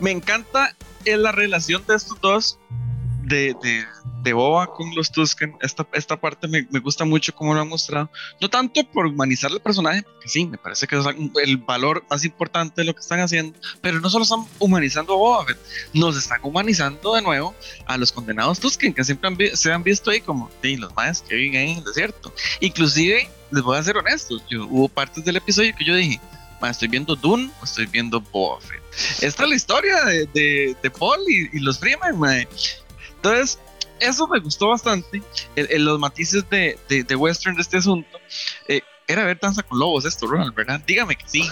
Me 0.00 0.10
encanta 0.10 0.74
la 1.04 1.32
relación 1.32 1.84
de 1.86 1.94
estos 1.94 2.20
dos, 2.20 2.58
de, 3.24 3.54
de, 4.22 4.32
Boba 4.32 4.66
con 4.66 4.94
los 4.94 5.10
Tusken. 5.10 5.56
Esta, 5.62 5.86
esta 5.92 6.20
parte 6.20 6.46
me, 6.48 6.66
me, 6.70 6.80
gusta 6.80 7.04
mucho 7.04 7.34
como 7.34 7.54
lo 7.54 7.60
han 7.60 7.68
mostrado. 7.68 8.10
No 8.40 8.50
tanto 8.50 8.84
por 8.84 9.06
humanizar 9.06 9.50
el 9.50 9.60
personaje, 9.60 10.02
porque 10.02 10.28
sí, 10.28 10.46
me 10.46 10.58
parece 10.58 10.86
que 10.86 10.98
es 10.98 11.04
el 11.42 11.56
valor 11.56 12.04
más 12.10 12.24
importante 12.24 12.82
de 12.82 12.86
lo 12.86 12.94
que 12.94 13.00
están 13.00 13.20
haciendo, 13.20 13.58
pero 13.80 14.00
no 14.00 14.10
solo 14.10 14.24
están 14.24 14.44
humanizando 14.58 15.14
a 15.14 15.16
Boba 15.16 15.46
nos 15.94 16.16
están 16.16 16.40
humanizando 16.42 17.14
de 17.14 17.22
nuevo 17.22 17.54
a 17.86 17.96
los 17.96 18.12
condenados 18.12 18.60
Tusken, 18.60 18.92
que 18.92 19.04
siempre 19.04 19.56
se 19.56 19.72
han 19.72 19.82
visto 19.82 20.10
ahí 20.10 20.20
como 20.20 20.50
sí, 20.62 20.76
los 20.76 20.94
más 20.94 21.22
que 21.22 21.34
viven 21.34 21.68
en 21.68 21.78
el 21.78 21.84
desierto. 21.84 22.32
Inclusive 22.60 23.30
les 23.50 23.62
voy 23.62 23.78
a 23.78 23.82
ser 23.82 23.96
honestos, 23.96 24.42
yo, 24.50 24.66
hubo 24.66 24.88
partes 24.88 25.24
del 25.24 25.36
episodio 25.36 25.74
que 25.76 25.84
yo 25.84 25.94
dije, 25.94 26.20
estoy 26.66 26.88
viendo 26.88 27.14
Dune 27.14 27.50
o 27.60 27.64
estoy 27.64 27.86
viendo 27.86 28.20
Boba 28.20 28.58
Esta 29.20 29.42
es 29.44 29.48
la 29.48 29.54
historia 29.54 30.04
de, 30.04 30.76
de, 30.82 30.90
Paul 30.90 31.20
y, 31.28 31.58
los 31.60 31.78
Freeman, 31.78 32.18
Entonces, 33.18 33.58
eso 34.00 34.28
me 34.28 34.38
gustó 34.40 34.68
bastante, 34.68 35.22
en 35.56 35.84
los 35.84 35.98
matices 35.98 36.48
de, 36.48 36.78
de, 36.88 37.02
de, 37.02 37.16
western 37.16 37.56
de 37.56 37.62
este 37.62 37.78
asunto. 37.78 38.18
Eh, 38.68 38.80
era 39.08 39.24
ver 39.24 39.38
Danza 39.40 39.62
con 39.62 39.78
Lobos 39.78 40.04
esto, 40.04 40.26
Ronald, 40.26 40.54
¿verdad? 40.54 40.82
Dígame 40.86 41.16
que 41.16 41.26
sí. 41.26 41.42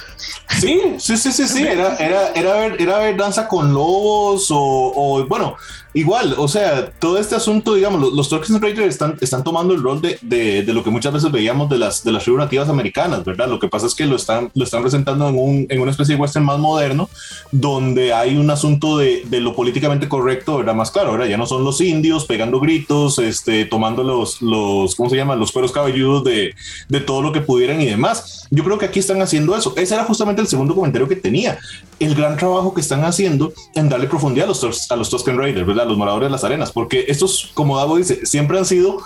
Sí, 0.61 0.79
sí, 0.99 1.17
sí, 1.17 1.33
sí, 1.33 1.49
sí. 1.49 1.67
Era, 1.67 1.97
era, 1.97 2.29
era, 2.35 2.53
ver, 2.55 2.77
era 2.81 2.99
ver 2.99 3.17
Danza 3.17 3.49
con 3.49 3.73
Lobos 3.73 4.49
o, 4.51 5.25
bueno, 5.27 5.57
igual, 5.97 6.35
o 6.37 6.47
sea, 6.47 6.91
todo 6.99 7.19
este 7.19 7.35
asunto, 7.35 7.75
digamos, 7.75 8.13
los, 8.13 8.31
los 8.31 8.61
Raiders 8.61 8.87
están, 8.87 9.17
están 9.23 9.43
tomando 9.43 9.73
el 9.73 9.83
rol 9.83 10.03
de, 10.03 10.19
de, 10.21 10.63
de, 10.63 10.73
lo 10.75 10.85
que 10.85 10.91
muchas 10.91 11.11
veces 11.11 11.33
veíamos 11.33 11.71
de 11.71 11.79
las, 11.79 12.05
de 12.05 12.13
las 12.13 12.23
tribus 12.23 12.41
nativas 12.41 12.69
americanas, 12.69 13.25
¿verdad? 13.25 13.49
Lo 13.49 13.59
que 13.59 13.69
pasa 13.69 13.87
es 13.87 13.95
que 13.95 14.05
lo 14.05 14.15
están, 14.15 14.51
lo 14.55 14.65
están 14.65 14.83
presentando 14.83 15.27
en, 15.27 15.39
un, 15.39 15.67
en 15.71 15.81
una 15.81 15.91
especie 15.91 16.15
de 16.15 16.21
western 16.21 16.45
más 16.45 16.59
moderno, 16.59 17.09
donde 17.51 18.13
hay 18.13 18.37
un 18.37 18.51
asunto 18.51 18.99
de, 18.99 19.23
de 19.25 19.41
lo 19.41 19.57
políticamente 19.57 20.07
correcto, 20.07 20.59
¿verdad? 20.59 20.75
Más 20.75 20.91
claro, 20.91 21.13
¿verdad? 21.13 21.29
Ya 21.29 21.39
no 21.39 21.47
son 21.47 21.65
los 21.65 21.81
indios 21.81 22.27
pegando 22.27 22.61
gritos, 22.61 23.19
este, 23.19 23.65
tomando 23.65 24.05
los, 24.05 24.43
los 24.43 24.95
¿cómo 24.97 25.09
se 25.09 25.17
llama? 25.17 25.35
Los 25.35 25.51
cueros 25.51 25.73
cabelludos 25.73 26.25
de, 26.25 26.55
de 26.91 27.01
todo 27.01 27.23
lo 27.23 27.33
que 27.33 27.41
pudieran 27.41 27.81
y 27.81 27.87
demás. 27.87 28.47
Yo 28.51 28.65
creo 28.65 28.77
que 28.77 28.85
aquí 28.85 28.99
están 28.99 29.23
haciendo 29.23 29.57
eso. 29.57 29.73
Ese 29.79 29.95
era 29.95 30.05
justamente 30.05 30.43
el 30.43 30.47
segundo 30.47 30.75
comentario 30.75 31.09
que 31.09 31.17
tenía. 31.17 31.59
El 31.99 32.15
gran 32.15 32.37
trabajo 32.37 32.75
que 32.75 32.83
están 32.83 33.03
haciendo 33.05 33.55
en 33.75 33.89
darle 33.89 34.07
profundidad 34.09 34.45
a 34.45 34.49
los, 34.49 34.91
a 34.91 34.97
los 34.97 35.09
Tusken 35.09 35.39
Raiders, 35.39 35.67
¿verdad? 35.67 35.86
Los 35.87 35.97
moradores 35.97 36.27
de 36.27 36.33
las 36.33 36.45
arenas, 36.45 36.73
porque 36.73 37.07
estos, 37.09 37.51
como 37.55 37.77
Davo 37.77 37.97
dice, 37.97 38.27
siempre 38.27 38.59
han 38.59 38.67
sido 38.67 38.99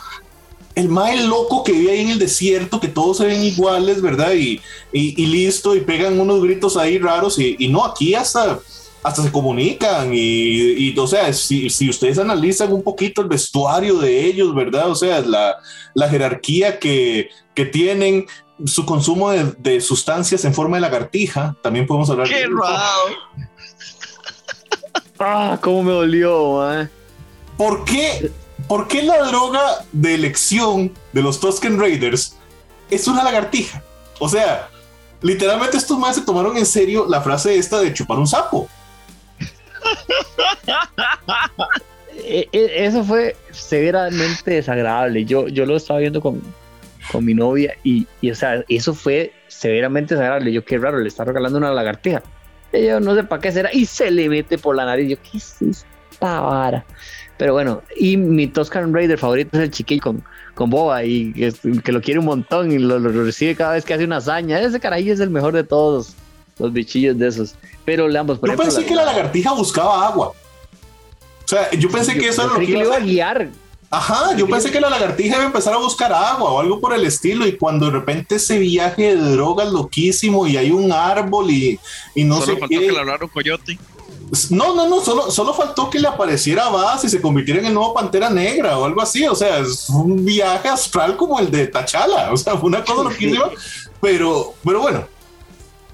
el 0.74 0.88
más 0.88 1.22
loco 1.24 1.64
que 1.64 1.72
vive 1.72 1.92
ahí 1.92 2.00
en 2.00 2.10
el 2.10 2.18
desierto, 2.18 2.80
que 2.80 2.88
todos 2.88 3.18
se 3.18 3.26
ven 3.26 3.42
iguales, 3.42 4.00
¿verdad? 4.00 4.32
Y, 4.32 4.60
y, 4.92 5.22
y 5.22 5.26
listo, 5.26 5.74
y 5.74 5.80
pegan 5.80 6.18
unos 6.20 6.42
gritos 6.42 6.76
ahí 6.76 6.98
raros, 6.98 7.38
y, 7.38 7.56
y 7.58 7.68
no, 7.68 7.84
aquí 7.84 8.14
hasta 8.14 8.60
hasta 9.02 9.22
se 9.22 9.32
comunican 9.32 10.10
y, 10.12 10.96
o 10.98 11.06
sea, 11.06 11.32
si, 11.32 11.70
si, 11.70 11.88
ustedes 11.88 12.18
analizan 12.18 12.72
un 12.72 12.82
poquito 12.82 13.22
el 13.22 13.28
vestuario 13.28 13.98
de 13.98 14.26
ellos, 14.26 14.54
¿verdad? 14.54 14.90
O 14.90 14.94
sea, 14.94 15.20
la, 15.20 15.56
la 15.94 16.08
jerarquía 16.08 16.78
que, 16.78 17.30
que, 17.54 17.64
tienen, 17.64 18.26
su 18.66 18.84
consumo 18.84 19.30
de, 19.30 19.54
de, 19.58 19.80
sustancias 19.80 20.44
en 20.44 20.52
forma 20.52 20.76
de 20.76 20.82
lagartija, 20.82 21.56
también 21.62 21.86
podemos 21.86 22.10
hablar 22.10 22.28
¡Qué 22.28 22.34
de 22.34 22.42
eso. 22.42 22.50
Ah, 25.20 25.58
cómo 25.60 25.82
me 25.82 25.92
dolió, 25.92 26.58
man. 26.58 26.90
¿Por 27.56 27.84
qué, 27.84 28.30
¿Por 28.66 28.88
qué 28.88 29.02
la 29.02 29.22
droga 29.24 29.84
de 29.92 30.14
elección 30.14 30.92
de 31.12 31.22
los 31.22 31.40
Tusken 31.40 31.78
Raiders 31.78 32.36
es 32.90 33.06
una 33.06 33.22
lagartija? 33.22 33.82
O 34.18 34.28
sea, 34.28 34.68
literalmente 35.22 35.76
estos 35.76 35.98
más 35.98 36.16
se 36.16 36.22
tomaron 36.22 36.56
en 36.56 36.66
serio 36.66 37.06
la 37.08 37.20
frase 37.20 37.56
esta 37.56 37.80
de 37.80 37.92
chupar 37.92 38.18
un 38.18 38.26
sapo. 38.26 38.68
Eso 42.52 43.04
fue 43.04 43.36
severamente 43.50 44.52
desagradable. 44.52 45.24
Yo, 45.24 45.48
yo 45.48 45.66
lo 45.66 45.76
estaba 45.76 46.00
viendo 46.00 46.20
con, 46.20 46.42
con 47.10 47.24
mi 47.24 47.34
novia 47.34 47.74
y, 47.82 48.06
y, 48.20 48.30
o 48.30 48.34
sea, 48.34 48.64
eso 48.68 48.94
fue 48.94 49.32
severamente 49.48 50.14
desagradable. 50.14 50.52
Yo, 50.52 50.64
qué 50.64 50.78
raro, 50.78 50.98
le 50.98 51.08
está 51.08 51.24
regalando 51.24 51.58
una 51.58 51.72
lagartija. 51.72 52.22
Y 52.72 52.86
yo 52.86 53.00
no 53.00 53.14
sé 53.14 53.24
para 53.24 53.40
qué 53.40 53.52
será 53.52 53.70
y 53.72 53.86
se 53.86 54.10
le 54.10 54.28
mete 54.28 54.58
por 54.58 54.76
la 54.76 54.84
nariz. 54.84 55.10
Yo, 55.10 55.16
¿qué 55.22 55.38
es 55.38 55.56
esta 55.60 56.40
vara? 56.40 56.84
Pero 57.36 57.54
bueno, 57.54 57.82
y 57.96 58.16
mi 58.16 58.46
Toscan 58.46 58.92
Raider 58.92 59.18
favorito 59.18 59.56
es 59.56 59.64
el 59.64 59.70
chiquillo 59.70 60.02
con, 60.02 60.24
con 60.54 60.68
Boba 60.68 61.04
y 61.04 61.32
que, 61.32 61.52
que, 61.82 61.90
lo 61.90 62.02
quiere 62.02 62.20
un 62.20 62.26
montón 62.26 62.70
y 62.70 62.78
lo, 62.78 62.98
lo, 62.98 63.24
recibe 63.24 63.56
cada 63.56 63.72
vez 63.72 63.84
que 63.84 63.94
hace 63.94 64.04
una 64.04 64.18
hazaña. 64.18 64.60
Ese 64.60 64.78
carajillo 64.78 65.14
es 65.14 65.20
el 65.20 65.30
mejor 65.30 65.54
de 65.54 65.64
todos 65.64 66.14
los 66.58 66.72
bichillos 66.72 67.18
de 67.18 67.28
esos. 67.28 67.54
Pero 67.84 68.04
ambos, 68.18 68.38
yo 68.40 68.46
ejemplo, 68.46 68.66
pensé 68.66 68.82
la, 68.82 68.86
que 68.86 68.94
la 68.94 69.04
lagartija 69.06 69.52
buscaba 69.54 70.06
agua. 70.06 70.28
O 71.44 71.48
sea, 71.48 71.70
yo 71.70 71.90
pensé 71.90 72.14
yo, 72.14 72.20
que 72.20 72.28
eso 72.28 72.44
era 72.44 72.52
lo 72.52 72.58
que 72.58 72.78
iba 72.78 72.96
a 72.96 73.00
guiar. 73.00 73.48
Ajá, 73.92 74.36
yo 74.36 74.46
pensé 74.48 74.70
que 74.70 74.80
la 74.80 74.88
lagartija 74.88 75.34
iba 75.34 75.42
a 75.42 75.46
empezar 75.46 75.74
a 75.74 75.78
buscar 75.78 76.12
agua 76.12 76.52
o 76.52 76.60
algo 76.60 76.78
por 76.78 76.94
el 76.94 77.04
estilo 77.04 77.44
y 77.44 77.56
cuando 77.56 77.86
de 77.86 77.92
repente 77.92 78.36
ese 78.36 78.56
viaje 78.58 79.16
de 79.16 79.32
drogas 79.32 79.72
loquísimo 79.72 80.46
y 80.46 80.56
hay 80.56 80.70
un 80.70 80.92
árbol 80.92 81.50
y, 81.50 81.78
y 82.14 82.22
no 82.22 82.36
Solo 82.36 82.46
sé 82.46 82.60
faltó 82.60 82.78
qué. 82.78 82.86
que 82.86 82.92
le 82.92 82.98
hablara 83.00 83.24
un 83.24 83.30
coyote. 83.30 83.78
No, 84.50 84.76
no, 84.76 84.88
no, 84.88 85.00
solo, 85.00 85.28
solo 85.32 85.52
faltó 85.52 85.90
que 85.90 85.98
le 85.98 86.06
apareciera 86.06 86.68
Bass 86.68 87.02
y 87.02 87.08
se 87.08 87.20
convirtiera 87.20 87.58
en 87.58 87.66
el 87.66 87.74
nuevo 87.74 87.92
Pantera 87.92 88.30
Negra 88.30 88.78
o 88.78 88.84
algo 88.84 89.02
así. 89.02 89.26
O 89.26 89.34
sea, 89.34 89.58
es 89.58 89.88
un 89.88 90.24
viaje 90.24 90.68
astral 90.68 91.16
como 91.16 91.40
el 91.40 91.50
de 91.50 91.66
Tachala. 91.66 92.32
O 92.32 92.36
sea, 92.36 92.56
fue 92.56 92.68
una 92.68 92.84
cosa 92.84 93.02
loquísima. 93.02 93.50
Pero, 94.00 94.54
pero 94.64 94.82
bueno, 94.82 95.04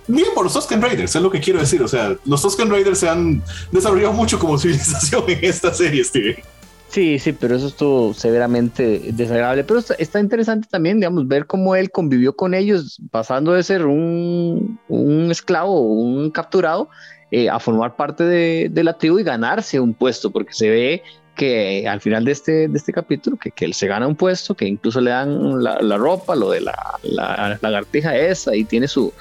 bien 0.06 0.28
por 0.34 0.44
los 0.44 0.52
Tusken 0.52 0.82
Raiders, 0.82 1.16
es 1.16 1.22
lo 1.22 1.30
que 1.30 1.40
quiero 1.40 1.60
decir. 1.60 1.82
O 1.82 1.88
sea, 1.88 2.14
los 2.26 2.42
Tusken 2.42 2.68
Raiders 2.70 2.98
se 2.98 3.08
han 3.08 3.42
desarrollado 3.72 4.12
mucho 4.12 4.38
como 4.38 4.58
civilización 4.58 5.24
en 5.28 5.38
esta 5.42 5.72
serie, 5.72 6.04
Steve. 6.04 6.44
Sí, 6.88 7.18
sí, 7.18 7.32
pero 7.32 7.56
eso 7.56 7.66
estuvo 7.66 8.14
severamente 8.14 9.12
desagradable. 9.12 9.64
Pero 9.64 9.80
está, 9.80 9.94
está, 9.94 10.20
interesante 10.20 10.68
también, 10.70 10.98
digamos, 10.98 11.26
ver 11.26 11.46
cómo 11.46 11.74
él 11.74 11.90
convivió 11.90 12.34
con 12.34 12.54
ellos, 12.54 13.00
pasando 13.10 13.52
de 13.52 13.62
ser 13.62 13.86
un, 13.86 14.78
un 14.88 15.30
esclavo, 15.30 15.80
un 15.80 16.30
capturado, 16.30 16.88
eh, 17.30 17.50
a 17.50 17.58
formar 17.58 17.96
parte 17.96 18.24
de, 18.24 18.68
de, 18.70 18.84
la 18.84 18.96
tribu 18.96 19.18
y 19.18 19.24
ganarse 19.24 19.80
un 19.80 19.94
puesto, 19.94 20.30
porque 20.30 20.54
se 20.54 20.70
ve 20.70 21.02
que 21.34 21.86
al 21.86 22.00
final 22.00 22.24
de 22.24 22.32
este, 22.32 22.68
de 22.68 22.78
este 22.78 22.92
capítulo, 22.92 23.36
que, 23.36 23.50
que 23.50 23.64
él 23.64 23.74
se 23.74 23.88
gana 23.88 24.06
un 24.06 24.16
puesto, 24.16 24.54
que 24.54 24.64
incluso 24.64 25.00
le 25.00 25.10
dan 25.10 25.62
la, 25.62 25.80
la 25.82 25.96
ropa, 25.98 26.34
lo 26.34 26.50
de 26.50 26.62
la, 26.62 26.98
la, 27.02 27.58
lagartija 27.60 28.16
esa, 28.16 28.56
y 28.56 28.64
tiene 28.64 28.88
su, 28.88 29.12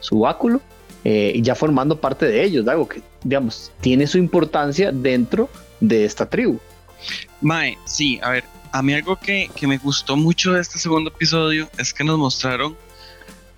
su 0.00 0.18
báculo, 0.20 0.60
eh, 1.04 1.38
ya 1.40 1.54
formando 1.54 2.00
parte 2.00 2.26
de 2.26 2.42
ellos, 2.44 2.68
algo 2.68 2.88
que, 2.88 3.00
digamos, 3.24 3.72
tiene 3.80 4.06
su 4.06 4.18
importancia 4.18 4.92
dentro 4.92 5.48
de 5.80 6.04
esta 6.04 6.28
tribu. 6.28 6.60
Mae, 7.40 7.78
sí, 7.84 8.20
a 8.22 8.30
ver, 8.30 8.44
a 8.72 8.82
mí 8.82 8.94
algo 8.94 9.16
que, 9.16 9.50
que, 9.54 9.66
me 9.66 9.78
gustó 9.78 10.16
mucho 10.16 10.52
de 10.52 10.60
este 10.60 10.78
segundo 10.78 11.10
episodio 11.10 11.68
es 11.78 11.92
que 11.92 12.04
nos 12.04 12.18
mostraron 12.18 12.76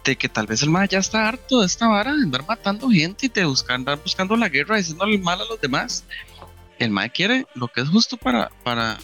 de 0.04 0.16
que 0.16 0.28
tal 0.28 0.46
vez 0.46 0.62
el 0.62 0.70
Mae 0.70 0.88
ya 0.88 0.98
está 0.98 1.28
harto 1.28 1.60
de 1.60 1.66
esta 1.66 1.88
vara, 1.88 2.12
de 2.14 2.22
andar 2.22 2.44
matando 2.46 2.90
gente 2.90 3.26
y 3.26 3.28
de 3.28 3.44
buscar, 3.44 3.76
andar 3.76 3.98
buscando 4.02 4.36
la 4.36 4.48
guerra, 4.48 4.76
diciéndole 4.76 5.18
mal 5.18 5.40
a 5.40 5.44
los 5.44 5.60
demás. 5.60 6.04
El 6.78 6.90
Mae 6.90 7.10
quiere 7.10 7.46
lo 7.54 7.68
que 7.68 7.80
es 7.80 7.88
justo 7.88 8.16
para, 8.16 8.50
para, 8.62 8.98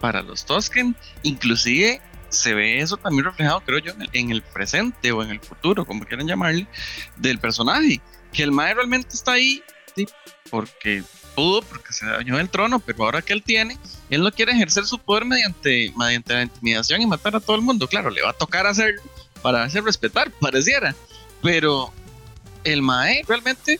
para 0.00 0.22
los 0.22 0.44
Tosken, 0.44 0.94
inclusive 1.22 2.02
se 2.28 2.54
ve 2.54 2.80
eso 2.80 2.98
también 2.98 3.24
reflejado, 3.24 3.60
creo 3.60 3.78
yo, 3.78 3.92
en 3.92 4.02
el, 4.02 4.10
en 4.12 4.30
el, 4.30 4.42
presente 4.42 5.12
o 5.12 5.22
en 5.22 5.30
el 5.30 5.40
futuro, 5.40 5.86
como 5.86 6.04
quieran 6.04 6.26
llamarle, 6.26 6.66
del 7.16 7.38
personaje. 7.38 8.02
Que 8.32 8.42
el 8.42 8.52
Mae 8.52 8.74
realmente 8.74 9.14
está 9.14 9.32
ahí 9.32 9.62
porque 10.50 11.02
pudo, 11.34 11.62
porque 11.62 11.92
se 11.92 12.06
dañó 12.06 12.38
el 12.38 12.48
trono, 12.48 12.80
pero 12.80 13.04
ahora 13.04 13.22
que 13.22 13.32
él 13.32 13.42
tiene, 13.42 13.78
él 14.10 14.22
no 14.22 14.32
quiere 14.32 14.52
ejercer 14.52 14.86
su 14.86 14.98
poder 14.98 15.24
mediante, 15.24 15.92
mediante 15.96 16.34
la 16.34 16.42
intimidación 16.42 17.00
y 17.02 17.06
matar 17.06 17.36
a 17.36 17.40
todo 17.40 17.56
el 17.56 17.62
mundo. 17.62 17.86
Claro, 17.86 18.10
le 18.10 18.22
va 18.22 18.30
a 18.30 18.34
tocar 18.34 18.66
hacerlo 18.66 19.02
para 19.42 19.62
hacer 19.62 19.84
respetar, 19.84 20.30
pareciera. 20.40 20.94
Pero 21.42 21.92
el 22.64 22.82
Mae 22.82 23.22
realmente 23.26 23.78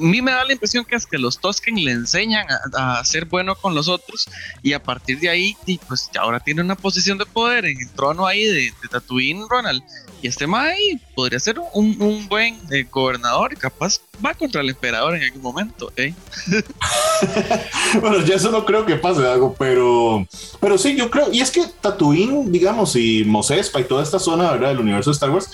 mí 0.00 0.22
me 0.22 0.32
da 0.32 0.44
la 0.44 0.52
impresión 0.52 0.84
que 0.84 0.96
es 0.96 1.06
que 1.06 1.18
los 1.18 1.38
Tosken 1.38 1.82
le 1.82 1.92
enseñan 1.92 2.46
a, 2.74 3.04
ser 3.04 3.26
bueno 3.26 3.54
con 3.54 3.74
los 3.74 3.88
otros 3.88 4.28
y 4.62 4.72
a 4.72 4.82
partir 4.82 5.20
de 5.20 5.28
ahí, 5.28 5.56
pues 5.86 6.10
ahora 6.18 6.40
tiene 6.40 6.62
una 6.62 6.76
posición 6.76 7.18
de 7.18 7.26
poder 7.26 7.66
en 7.66 7.80
el 7.80 7.90
trono 7.90 8.26
ahí 8.26 8.44
de, 8.44 8.72
de 8.82 8.88
Tatooine, 8.90 9.46
Ronald. 9.48 9.82
Y 10.22 10.28
este 10.28 10.46
Mai 10.46 11.00
podría 11.14 11.40
ser 11.40 11.56
un, 11.72 12.26
buen 12.28 12.58
eh, 12.70 12.86
gobernador 12.90 13.56
capaz 13.56 14.00
va 14.24 14.34
contra 14.34 14.60
el 14.60 14.68
emperador 14.68 15.16
en 15.16 15.22
algún 15.22 15.42
momento. 15.42 15.90
¿eh? 15.96 16.14
bueno, 18.00 18.20
ya 18.24 18.34
eso 18.34 18.50
no 18.50 18.64
creo 18.64 18.84
que 18.84 18.96
pase 18.96 19.26
algo, 19.26 19.54
pero, 19.58 20.26
pero 20.60 20.76
sí, 20.76 20.96
yo 20.96 21.10
creo. 21.10 21.32
Y 21.32 21.40
es 21.40 21.50
que 21.50 21.62
Tatooine, 21.80 22.52
digamos, 22.52 22.96
y 22.96 23.24
Mos 23.24 23.50
Espa 23.50 23.80
y 23.80 23.84
toda 23.84 24.02
esta 24.02 24.18
zona 24.18 24.52
¿verdad? 24.52 24.68
del 24.68 24.80
universo 24.80 25.10
de 25.10 25.14
Star 25.14 25.30
Wars 25.30 25.50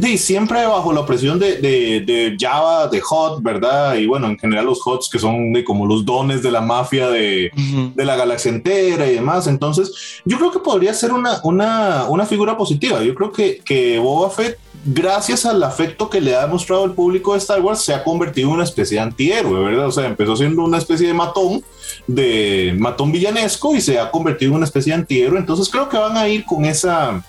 Sí, 0.00 0.18
siempre 0.18 0.66
bajo 0.66 0.92
la 0.92 1.06
presión 1.06 1.38
de, 1.38 1.56
de, 1.56 2.36
Java, 2.38 2.86
de 2.88 3.00
Hot, 3.00 3.42
¿verdad? 3.42 3.94
Y 3.94 4.06
bueno, 4.06 4.26
en 4.26 4.38
general 4.38 4.66
los 4.66 4.86
Hots 4.86 5.08
que 5.08 5.18
son 5.18 5.54
de 5.54 5.64
como 5.64 5.86
los 5.86 6.04
dones 6.04 6.42
de 6.42 6.50
la 6.50 6.60
mafia 6.60 7.08
de, 7.08 7.50
de, 7.94 8.04
la 8.04 8.14
galaxia 8.14 8.50
entera 8.50 9.06
y 9.06 9.14
demás. 9.14 9.46
Entonces, 9.46 10.20
yo 10.26 10.36
creo 10.36 10.50
que 10.50 10.58
podría 10.58 10.92
ser 10.92 11.12
una, 11.12 11.40
una, 11.44 12.04
una 12.08 12.26
figura 12.26 12.58
positiva. 12.58 13.02
Yo 13.02 13.14
creo 13.14 13.32
que, 13.32 13.62
que 13.64 13.98
Boba 14.06 14.30
Fett, 14.30 14.56
gracias 14.84 15.44
al 15.46 15.60
afecto 15.64 16.08
que 16.08 16.20
le 16.20 16.36
ha 16.36 16.42
demostrado 16.42 16.84
el 16.84 16.92
público 16.92 17.32
de 17.32 17.38
Star 17.38 17.60
Wars, 17.60 17.80
se 17.80 17.92
ha 17.92 18.04
convertido 18.04 18.48
en 18.48 18.54
una 18.54 18.64
especie 18.64 18.98
de 18.98 19.02
antihéroe, 19.02 19.64
¿verdad? 19.64 19.88
O 19.88 19.90
sea, 19.90 20.06
empezó 20.06 20.36
siendo 20.36 20.62
una 20.62 20.78
especie 20.78 21.08
de 21.08 21.14
matón, 21.14 21.64
de 22.06 22.72
matón 22.78 23.10
villanesco 23.10 23.74
y 23.74 23.80
se 23.80 23.98
ha 23.98 24.10
convertido 24.12 24.52
en 24.52 24.56
una 24.58 24.64
especie 24.64 24.92
de 24.92 25.00
antihéroe. 25.00 25.40
Entonces, 25.40 25.68
creo 25.68 25.88
que 25.88 25.98
van 25.98 26.16
a 26.16 26.28
ir 26.28 26.44
con 26.44 26.64
esa 26.64 27.24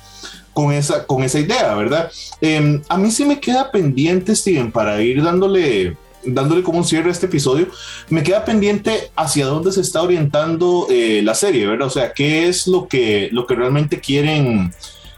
con 0.53 0.71
esa, 0.71 1.05
con 1.05 1.23
esa 1.23 1.39
idea, 1.39 1.73
¿verdad? 1.75 2.11
Em, 2.41 2.81
a 2.89 2.97
mí 2.97 3.11
sí 3.11 3.25
me 3.25 3.39
queda 3.39 3.71
pendiente, 3.71 4.35
Steven, 4.35 4.71
para 4.71 5.01
ir 5.01 5.23
dándole, 5.23 5.95
dándole 6.25 6.63
como 6.63 6.79
un 6.79 6.85
cierre 6.85 7.09
a 7.09 7.11
este 7.11 7.27
episodio, 7.27 7.67
me 8.09 8.23
queda 8.23 8.43
pendiente 8.43 9.11
hacia 9.15 9.45
dónde 9.45 9.71
se 9.71 9.81
está 9.81 10.01
orientando 10.01 10.87
eh, 10.89 11.21
la 11.23 11.35
serie, 11.35 11.67
¿verdad? 11.67 11.87
O 11.87 11.91
sea, 11.91 12.11
qué 12.11 12.47
es 12.47 12.67
lo 12.67 12.87
que, 12.87 13.29
lo 13.31 13.45
que 13.45 13.55
realmente 13.55 13.99
quieren 13.99 14.71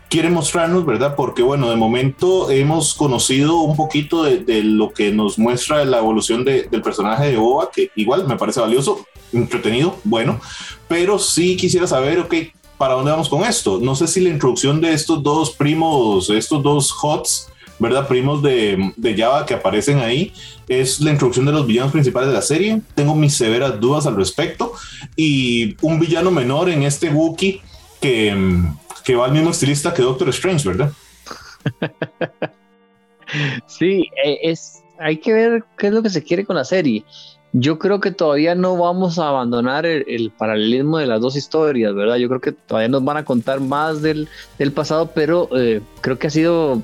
quieren 0.10 0.34
mostrarnos, 0.34 0.86
¿verdad? 0.86 1.16
Porque 1.16 1.44
bueno, 1.44 1.70
de 1.70 1.76
momento 1.76 2.50
hemos 2.50 2.96
conocido 2.96 3.60
un 3.60 3.76
poquito 3.76 4.24
de, 4.24 4.64
lo 4.64 4.92
que 4.92 5.12
nos 5.12 5.38
muestra 5.38 5.86
la 5.86 6.00
evolución 6.00 6.44
del 6.44 6.82
personaje 6.82 7.28
de 7.28 7.38
Boba, 7.38 7.70
que 7.72 7.92
igual 7.96 8.28
me 8.28 8.36
parece 8.36 8.60
valioso, 8.60 9.06
entretenido, 9.32 9.96
bueno, 10.04 10.42
pero 10.88 11.20
sí 11.20 11.56
quisiera 11.56 11.86
saber, 11.86 12.20
ok, 12.20 12.34
¿para 12.78 12.96
dónde 12.96 13.12
vamos 13.12 13.30
con 13.30 13.44
esto? 13.44 13.80
No 13.80 13.96
sé 13.96 14.08
si 14.08 14.20
la 14.22 14.30
introducción 14.30 14.82
de 14.82 14.94
estos 14.94 15.22
dos 15.22 15.52
primos, 15.52 16.30
estos 16.32 16.64
dos 16.64 16.92
HOTS, 17.00 17.50
¿verdad? 17.78 18.08
Primos 18.08 18.42
de, 18.42 18.92
de, 18.98 19.16
Java 19.16 19.46
que 19.46 19.54
aparecen 19.54 20.00
ahí, 20.00 20.34
es 20.68 21.00
la 21.00 21.12
introducción 21.12 21.46
de 21.46 21.52
los 21.52 21.68
villanos 21.68 21.92
principales 21.92 22.30
de 22.30 22.36
la 22.36 22.42
serie. 22.42 22.82
Tengo 22.96 23.16
mis 23.16 23.36
severas 23.36 23.80
dudas 23.80 24.06
al 24.06 24.18
respecto. 24.18 24.74
Y 25.16 25.78
un 25.82 25.98
villano 25.98 26.30
menor 26.30 26.70
en 26.70 26.84
este 26.84 27.10
Wookiee 27.10 27.62
que, 28.02 28.36
que 29.04 29.16
va 29.16 29.26
al 29.26 29.32
mismo 29.32 29.52
estilista 29.52 29.94
que 29.94 30.02
Doctor 30.02 30.30
Strange, 30.30 30.68
¿verdad? 30.68 30.92
Sí, 33.68 34.10
e, 34.24 34.40
es, 34.42 34.82
hay 34.98 35.18
que 35.18 35.34
ver 35.34 35.64
qué 35.78 35.88
es 35.88 35.94
lo 35.94 36.02
que 36.02 36.10
se 36.10 36.24
quiere 36.24 36.46
con 36.46 36.56
la 36.56 36.66
serie. 36.66 37.04
Yo 37.52 37.80
creo 37.80 38.00
que 38.00 38.12
todavía 38.12 38.54
no 38.54 38.78
vamos 38.78 39.18
a 39.18 39.30
abandonar 39.30 39.86
el, 39.86 40.32
paralelismo 40.38 41.00
de 41.00 41.08
las 41.08 41.20
dos 41.20 41.36
historias, 41.36 41.96
¿verdad? 41.96 42.18
Yo 42.18 42.28
creo 42.28 42.42
que 42.42 42.52
todavía 42.52 42.90
nos 42.90 43.04
van 43.04 43.18
a 43.18 43.26
contar 43.26 43.60
más 43.60 44.02
del, 44.02 44.28
pasado, 44.76 45.12
pero 45.16 45.50
eh, 45.56 45.82
creo 46.02 46.20
que 46.20 46.28
ha 46.28 46.32
sido 46.32 46.84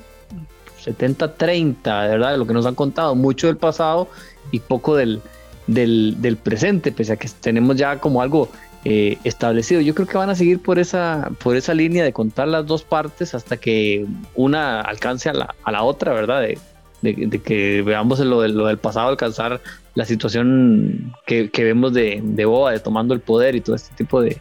70-30, 0.84 1.82
¿verdad? 1.84 2.36
Lo 2.36 2.46
que 2.46 2.52
nos 2.52 2.66
han 2.66 2.74
contado, 2.74 3.14
mucho 3.14 3.46
del 3.46 3.58
pasado 3.58 4.08
y 4.50 4.58
poco 4.58 4.96
del, 4.96 5.20
del, 5.66 6.38
presente, 6.42 6.90
pese 6.90 7.12
a 7.12 7.16
que 7.16 7.28
tenemos 7.40 7.76
ya 7.76 8.00
como 8.00 8.22
algo 8.22 8.48
eh, 8.88 9.18
establecido. 9.24 9.80
Yo 9.80 9.96
creo 9.96 10.06
que 10.06 10.16
van 10.16 10.30
a 10.30 10.36
seguir 10.36 10.62
por 10.62 10.78
esa, 10.78 11.32
por 11.42 11.56
esa 11.56 11.74
línea 11.74 12.04
de 12.04 12.12
contar 12.12 12.46
las 12.46 12.64
dos 12.66 12.84
partes 12.84 13.34
hasta 13.34 13.56
que 13.56 14.06
una 14.36 14.80
alcance 14.80 15.28
a 15.28 15.32
la, 15.32 15.56
a 15.64 15.72
la 15.72 15.82
otra, 15.82 16.12
¿verdad? 16.12 16.42
De, 16.42 16.56
de, 17.02 17.40
que 17.40 17.82
veamos 17.82 18.20
lo, 18.20 18.46
lo, 18.46 18.66
del 18.66 18.78
pasado 18.78 19.08
alcanzar 19.08 19.60
la 19.96 20.04
situación 20.04 21.12
que, 21.26 21.50
vemos 21.52 21.94
de, 21.94 22.20
de, 22.22 22.44
Boba, 22.44 22.70
de 22.70 22.78
tomando 22.78 23.12
el 23.12 23.18
poder 23.18 23.56
y 23.56 23.60
todo 23.60 23.74
este 23.74 23.92
tipo 23.96 24.20
de, 24.20 24.40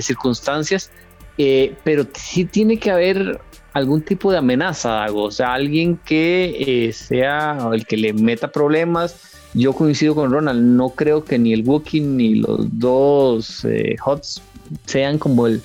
circunstancias. 0.00 0.90
Eh, 1.36 1.74
pero 1.84 2.06
sí 2.14 2.46
tiene 2.46 2.78
que 2.78 2.92
haber 2.92 3.42
algún 3.74 4.00
tipo 4.00 4.32
de 4.32 4.38
amenaza, 4.38 5.04
o 5.12 5.30
sea, 5.30 5.52
alguien 5.52 5.98
que 5.98 6.86
eh, 6.86 6.92
sea 6.94 7.58
el 7.74 7.84
que 7.84 7.98
le 7.98 8.14
meta 8.14 8.50
problemas. 8.50 9.33
Yo 9.54 9.72
coincido 9.72 10.14
con 10.14 10.30
Ronald, 10.30 10.60
no 10.60 10.90
creo 10.90 11.24
que 11.24 11.38
ni 11.38 11.52
el 11.52 11.62
Wookiee 11.66 12.00
ni 12.00 12.34
los 12.36 12.66
dos 12.78 13.64
eh, 13.64 13.96
Hots 14.04 14.42
sean 14.86 15.18
como 15.18 15.46
el, 15.46 15.62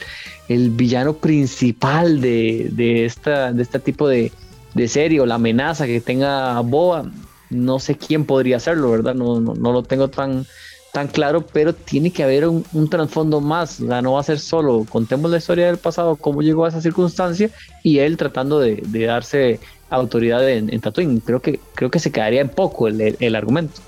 el 0.48 0.70
villano 0.70 1.14
principal 1.14 2.22
de, 2.22 2.70
de, 2.72 3.06
esta, 3.06 3.52
de 3.52 3.64
este 3.64 3.80
tipo 3.80 4.08
de, 4.08 4.32
de 4.74 4.88
serie 4.88 5.22
o 5.22 5.26
la 5.26 5.36
amenaza 5.36 5.86
que 5.86 6.02
tenga 6.02 6.60
Boa, 6.62 7.10
no 7.50 7.80
sé 7.80 7.98
quién 7.98 8.26
podría 8.26 8.58
hacerlo, 8.58 8.92
¿verdad? 8.92 9.16
No, 9.16 9.40
no, 9.40 9.72
lo 9.72 9.84
tengo 9.84 10.08
tan, 10.10 10.46
tan 10.94 11.08
claro, 11.08 11.46
pero 11.46 11.74
tiene 11.74 12.12
que 12.12 12.24
haber 12.24 12.48
un, 12.48 12.90
trasfondo 12.90 13.42
más, 13.42 13.80
o 13.82 13.88
sea, 13.88 14.02
no 14.02 14.14
va 14.14 14.22
a 14.22 14.24
ser 14.24 14.40
solo, 14.40 14.86
contemos 14.88 15.32
la 15.32 15.38
historia 15.38 15.68
del 15.68 15.78
pasado, 15.78 16.16
cómo 16.16 16.42
llegó 16.42 16.66
a 16.66 16.70
esa 16.70 16.82
circunstancia 16.82 17.50
y 17.84 18.00
él 18.00 18.18
tratando 18.18 18.60
de, 18.60 18.82
darse 19.06 19.60
autoridad 19.90 20.48
en, 20.48 20.74
en, 20.74 20.82
Tatooine. 20.82 21.20
Creo 21.22 21.42
que, 21.42 21.60
creo 21.76 21.90
que 21.90 22.00
se 22.00 22.12
quedaría 22.12 22.42
en 22.42 22.50
poco 22.50 22.88
el, 22.88 23.18
el, 23.20 23.36
argumento. 23.36 23.82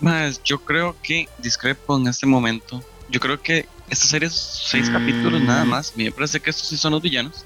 Más, 0.00 0.42
yo 0.42 0.58
creo 0.58 0.96
que 1.02 1.28
discrepo 1.38 1.96
en 1.96 2.08
este 2.08 2.26
momento. 2.26 2.82
Yo 3.08 3.20
creo 3.20 3.40
que 3.40 3.66
esta 3.88 4.06
serie 4.06 4.28
es 4.28 4.34
seis 4.34 4.90
capítulos 4.90 5.40
nada 5.40 5.64
mm. 5.64 5.68
más. 5.68 5.96
me 5.96 6.10
parece 6.10 6.40
que 6.40 6.50
estos 6.50 6.68
sí 6.68 6.76
son 6.76 6.92
los 6.92 7.02
villanos. 7.02 7.44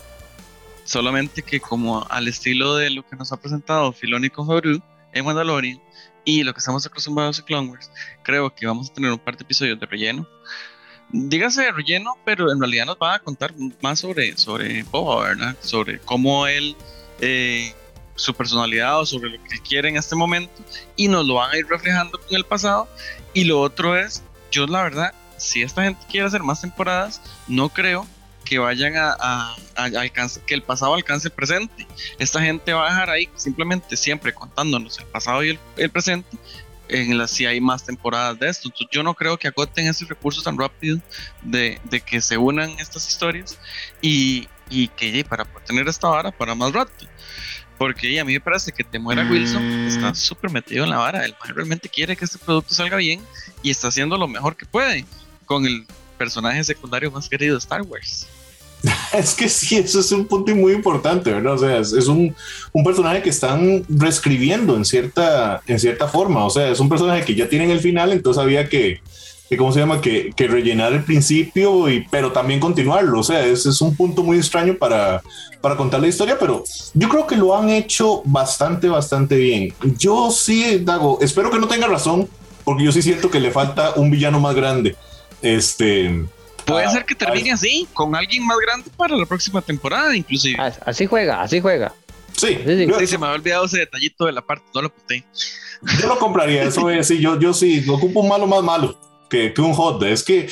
Solamente 0.85 1.43
que 1.43 1.61
como 1.61 2.05
al 2.09 2.27
estilo 2.27 2.77
de 2.77 2.91
lo 2.91 3.07
que 3.07 3.17
nos 3.17 3.33
ha 3.33 3.37
presentado 3.37 3.93
Filoni 3.93 4.31
con 4.31 4.47
Favreau 4.47 4.81
en 5.13 5.25
Mandalorian 5.25 5.81
y 6.25 6.43
lo 6.43 6.53
que 6.53 6.59
estamos 6.59 6.85
acostumbrados 6.87 7.39
en 7.39 7.45
Clone 7.45 7.71
Wars, 7.71 7.91
creo 8.23 8.53
que 8.55 8.67
vamos 8.67 8.91
a 8.91 8.95
tener 8.95 9.11
un 9.11 9.19
par 9.19 9.37
de 9.37 9.45
episodios 9.45 9.79
de 9.79 9.87
relleno. 9.87 10.27
Dígase 11.13 11.63
de 11.63 11.73
relleno, 11.73 12.17
pero 12.25 12.53
en 12.53 12.61
realidad 12.61 12.87
nos 12.87 12.97
va 12.97 13.15
a 13.15 13.19
contar 13.19 13.53
más 13.83 14.01
sobre, 14.01 14.37
sobre 14.37 14.83
Boba, 14.85 15.29
¿verdad? 15.29 15.57
Sobre 15.61 15.99
cómo 16.01 16.47
él, 16.47 16.77
eh, 17.21 17.75
su 18.15 18.35
personalidad 18.35 19.01
o 19.01 19.07
sobre 19.07 19.31
lo 19.31 19.43
que 19.45 19.59
quiere 19.61 19.89
en 19.89 19.97
este 19.97 20.15
momento 20.15 20.63
y 20.97 21.09
nos 21.09 21.27
lo 21.27 21.35
van 21.35 21.53
a 21.53 21.57
ir 21.57 21.67
reflejando 21.67 22.19
con 22.19 22.37
el 22.37 22.45
pasado. 22.45 22.89
Y 23.33 23.45
lo 23.45 23.61
otro 23.61 23.97
es, 23.97 24.23
yo 24.51 24.67
la 24.67 24.83
verdad, 24.83 25.15
si 25.37 25.63
esta 25.63 25.85
gente 25.85 26.01
quiere 26.11 26.27
hacer 26.27 26.43
más 26.43 26.61
temporadas, 26.61 27.21
no 27.49 27.69
creo 27.69 28.07
que 28.45 28.59
vayan 28.59 28.95
a, 28.97 29.55
alcanzar, 29.77 30.43
que 30.45 30.55
el 30.55 30.63
pasado 30.63 30.95
alcance 30.95 31.29
el 31.29 31.33
presente. 31.33 31.87
Esta 32.19 32.43
gente 32.43 32.73
va 32.73 32.87
a 32.87 32.91
dejar 32.91 33.11
ahí 33.11 33.29
simplemente 33.37 33.97
siempre 33.97 34.35
contándonos 34.35 34.99
el 34.99 35.07
pasado 35.07 35.45
y 35.45 35.59
el, 35.77 35.91
presente 35.91 36.37
en 36.89 37.17
la, 37.17 37.29
si 37.29 37.47
hay 37.47 37.61
más 37.61 37.85
temporadas 37.85 38.41
de 38.41 38.49
esto. 38.49 38.67
Entonces, 38.67 38.89
yo 38.91 39.05
no 39.05 39.15
creo 39.15 39.39
que 39.39 39.47
agoten 39.47 39.87
ese 39.87 40.05
recurso 40.05 40.43
tan 40.43 40.59
rápido 40.59 40.99
de, 41.43 41.81
que 42.05 42.21
se 42.21 42.39
unan 42.39 42.71
estas 42.81 43.09
historias 43.09 43.57
y, 44.03 44.49
y 44.71 44.89
que 44.89 45.25
para 45.29 45.45
tener 45.67 45.87
esta 45.89 46.09
vara 46.09 46.31
para 46.31 46.55
más 46.55 46.73
rato. 46.73 46.93
Porque 47.77 48.21
a 48.21 48.25
mí 48.25 48.35
me 48.35 48.41
parece 48.41 48.73
que 48.73 48.85
te 48.85 48.99
muera 48.99 49.27
Wilson 49.29 49.63
está 49.87 50.15
súper 50.15 50.51
metido 50.51 50.85
en 50.85 50.91
la 50.91 50.99
vara. 50.99 51.25
El 51.25 51.35
man 51.41 51.55
realmente 51.55 51.89
quiere 51.89 52.15
que 52.15 52.25
este 52.25 52.39
producto 52.39 52.75
salga 52.75 52.97
bien 52.97 53.21
y 53.63 53.71
está 53.71 53.89
haciendo 53.89 54.17
lo 54.17 54.29
mejor 54.29 54.57
que 54.57 54.67
puede 54.67 55.05
con 55.47 55.67
el 55.67 55.87
personaje 56.19 56.63
secundario 56.63 57.11
más 57.11 57.29
querido 57.29 57.55
de 57.55 57.59
Star 57.59 57.83
Wars. 57.83 58.27
es 59.13 59.35
que 59.35 59.49
sí, 59.49 59.77
eso 59.77 60.01
es 60.01 60.13
un 60.13 60.27
punto 60.27 60.55
muy 60.55 60.73
importante, 60.73 61.33
¿verdad? 61.33 61.55
O 61.55 61.59
sea, 61.59 61.79
es, 61.79 62.07
un, 62.07 62.35
un, 62.73 62.85
personaje 62.85 63.23
que 63.23 63.31
están 63.31 63.85
reescribiendo 63.89 64.77
en 64.77 64.85
cierta, 64.85 65.63
en 65.67 65.79
cierta 65.79 66.09
forma. 66.09 66.45
O 66.45 66.51
sea, 66.51 66.71
es 66.71 66.81
un 66.81 66.89
personaje 66.89 67.25
que 67.25 67.35
ya 67.35 67.49
tienen 67.49 67.71
el 67.71 67.81
final, 67.81 68.13
entonces 68.13 68.43
había 68.43 68.69
que, 68.69 69.01
que 69.51 69.57
¿cómo 69.57 69.73
se 69.73 69.81
llama? 69.81 70.01
Que, 70.01 70.31
que, 70.37 70.47
rellenar 70.47 70.93
el 70.93 71.03
principio, 71.03 71.91
y, 71.91 72.07
pero 72.09 72.31
también 72.31 72.61
continuarlo. 72.61 73.19
O 73.19 73.23
sea, 73.25 73.45
ese 73.45 73.71
es 73.71 73.81
un 73.81 73.97
punto 73.97 74.23
muy 74.23 74.37
extraño 74.37 74.77
para, 74.77 75.23
para 75.61 75.77
contar 75.77 76.01
la 76.01 76.07
historia, 76.07 76.39
pero 76.39 76.63
yo 76.95 77.09
creo 77.09 77.27
que 77.27 77.35
lo 77.35 77.57
han 77.57 77.69
hecho 77.69 78.23
bastante, 78.25 78.89
bastante 78.89 79.35
bien. 79.35 79.75
Yo 79.99 80.31
sí, 80.31 80.79
Dago, 80.79 81.19
espero 81.21 81.51
que 81.51 81.59
no 81.59 81.67
tenga 81.67 81.89
razón, 81.89 82.29
porque 82.63 82.85
yo 82.85 82.93
sí 82.93 83.03
siento 83.03 83.29
que 83.29 83.41
le 83.41 83.51
falta 83.51 83.95
un 83.97 84.13
villano 84.13 84.39
más 84.39 84.55
grande. 84.55 84.95
Este 85.43 86.25
Puede 86.65 86.89
ser 86.89 87.05
que 87.05 87.17
termine 87.17 87.51
así, 87.51 87.89
con 87.93 88.15
alguien 88.15 88.47
más 88.47 88.59
grande 88.65 88.89
para 88.97 89.17
la 89.17 89.27
próxima 89.27 89.61
temporada, 89.61 90.15
inclusive. 90.15 90.57
Así 90.87 91.07
juega, 91.07 91.43
así 91.43 91.61
juega. 91.61 91.93
Sí, 92.37 92.57
sí, 92.65 93.07
se 93.09 93.19
me 93.19 93.27
había 93.27 93.41
olvidado 93.41 93.65
ese 93.65 93.79
detallito 93.79 94.27
de 94.27 94.33
la 94.33 94.43
parte, 94.43 94.65
no 94.73 94.83
lo 94.83 94.91
puse. 94.91 95.25
Yo 96.01 96.07
lo 96.07 96.19
compraría, 96.21 96.63
eso 96.63 96.89
es, 96.89 97.09
sí, 97.09 97.19
yo, 97.19 97.37
yo 97.41 97.53
sí, 97.53 97.85
ocupo 97.89 98.21
un 98.21 98.29
malo 98.29 98.47
más 98.47 98.63
malo 98.63 99.10
que, 99.31 99.55
que 99.55 99.63
un 99.63 99.73
hot. 99.73 100.03
Es 100.03 100.23
que, 100.23 100.51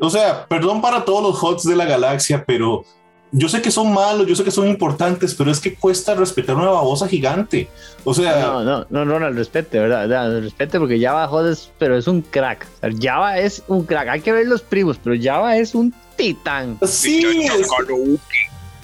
o 0.00 0.08
sea, 0.08 0.46
perdón 0.46 0.80
para 0.80 1.04
todos 1.04 1.22
los 1.22 1.42
hots 1.42 1.64
de 1.64 1.76
la 1.76 1.84
galaxia, 1.84 2.44
pero 2.46 2.84
yo 3.32 3.48
sé 3.48 3.62
que 3.62 3.70
son 3.70 3.92
malos, 3.92 4.26
yo 4.26 4.34
sé 4.34 4.42
que 4.42 4.50
son 4.50 4.66
importantes, 4.66 5.34
pero 5.34 5.50
es 5.50 5.60
que 5.60 5.74
cuesta 5.74 6.14
respetar 6.14 6.56
una 6.56 6.70
babosa 6.70 7.06
gigante. 7.06 7.68
O 8.04 8.12
sea. 8.12 8.40
No, 8.40 8.64
no, 8.64 8.86
no, 8.90 9.04
no, 9.04 9.20
no 9.20 9.30
respete, 9.30 9.78
¿verdad? 9.78 10.40
respete 10.40 10.78
porque 10.78 11.00
Java 11.00 11.28
jodes, 11.28 11.70
pero 11.78 11.96
es 11.96 12.08
un 12.08 12.22
crack. 12.22 12.66
O 12.76 12.80
sea, 12.80 12.90
Java 13.00 13.38
es 13.38 13.62
un 13.68 13.84
crack. 13.84 14.08
Hay 14.08 14.20
que 14.20 14.32
ver 14.32 14.46
los 14.46 14.62
primos, 14.62 14.98
pero 15.02 15.16
Java 15.20 15.56
es 15.56 15.74
un 15.74 15.94
titán. 16.16 16.78
Sí, 16.86 17.22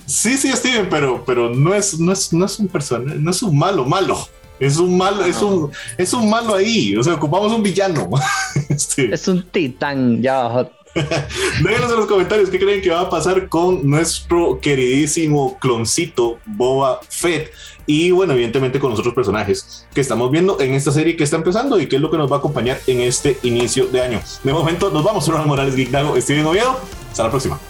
sí, 0.07 0.39
sí, 0.39 0.53
Steven, 0.53 0.89
pero, 0.89 1.25
pero 1.25 1.53
no, 1.53 1.75
es, 1.75 1.99
no, 1.99 2.13
es, 2.13 2.33
no 2.33 2.47
es 2.47 2.59
un 2.61 2.69
personaje, 2.69 3.19
no 3.19 3.31
es 3.33 3.43
un 3.43 3.59
malo, 3.59 3.85
malo. 3.85 4.29
Es 4.59 4.79
un 4.79 4.97
malo, 4.97 5.25
es 5.25 5.43
un, 5.43 5.71
es 5.99 6.13
un 6.13 6.29
malo 6.31 6.55
ahí. 6.55 6.97
O 6.97 7.03
sea, 7.03 7.15
ocupamos 7.15 7.53
un 7.53 7.63
villano. 7.63 8.09
este. 8.69 9.13
Es 9.13 9.29
un 9.29 9.43
titán, 9.43 10.23
Java 10.23 10.71
Déjenos 11.63 11.91
en 11.91 11.97
los 11.97 12.07
comentarios 12.07 12.49
qué 12.49 12.59
creen 12.59 12.81
que 12.81 12.91
va 12.91 13.03
a 13.03 13.11
pasar 13.11 13.49
con 13.49 13.89
nuestro 13.89 14.59
queridísimo 14.61 15.59
cloncito 15.59 16.39
Boba 16.47 17.01
Fett. 17.09 17.53
Y 17.87 18.11
bueno, 18.11 18.33
evidentemente 18.33 18.81
con 18.81 18.91
los 18.91 18.99
otros 18.99 19.15
personajes 19.15 19.87
que 19.95 20.01
estamos 20.01 20.31
viendo 20.31 20.59
en 20.61 20.73
esta 20.73 20.91
serie 20.91 21.17
que 21.17 21.25
está 21.25 21.37
empezando 21.37 21.79
y 21.79 21.87
qué 21.87 21.97
es 21.97 22.03
lo 22.03 22.11
que 22.11 22.17
nos 22.17 22.31
va 22.31 22.37
a 22.37 22.39
acompañar 22.39 22.79
en 22.87 23.01
este 23.01 23.39
inicio 23.43 23.87
de 23.87 24.01
año. 24.01 24.21
De 24.43 24.53
momento 24.53 24.91
nos 24.91 25.05
vamos, 25.05 25.29
Ronald 25.29 25.47
Morales 25.47 25.77
Geek 25.77 25.91
Steven 26.21 26.47
Oviedo. 26.47 26.81
Hasta 27.11 27.25
la 27.25 27.31
próxima. 27.31 27.61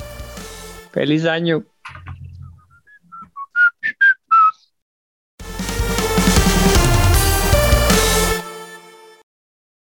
Feliz 0.92 1.25
año. 1.25 1.64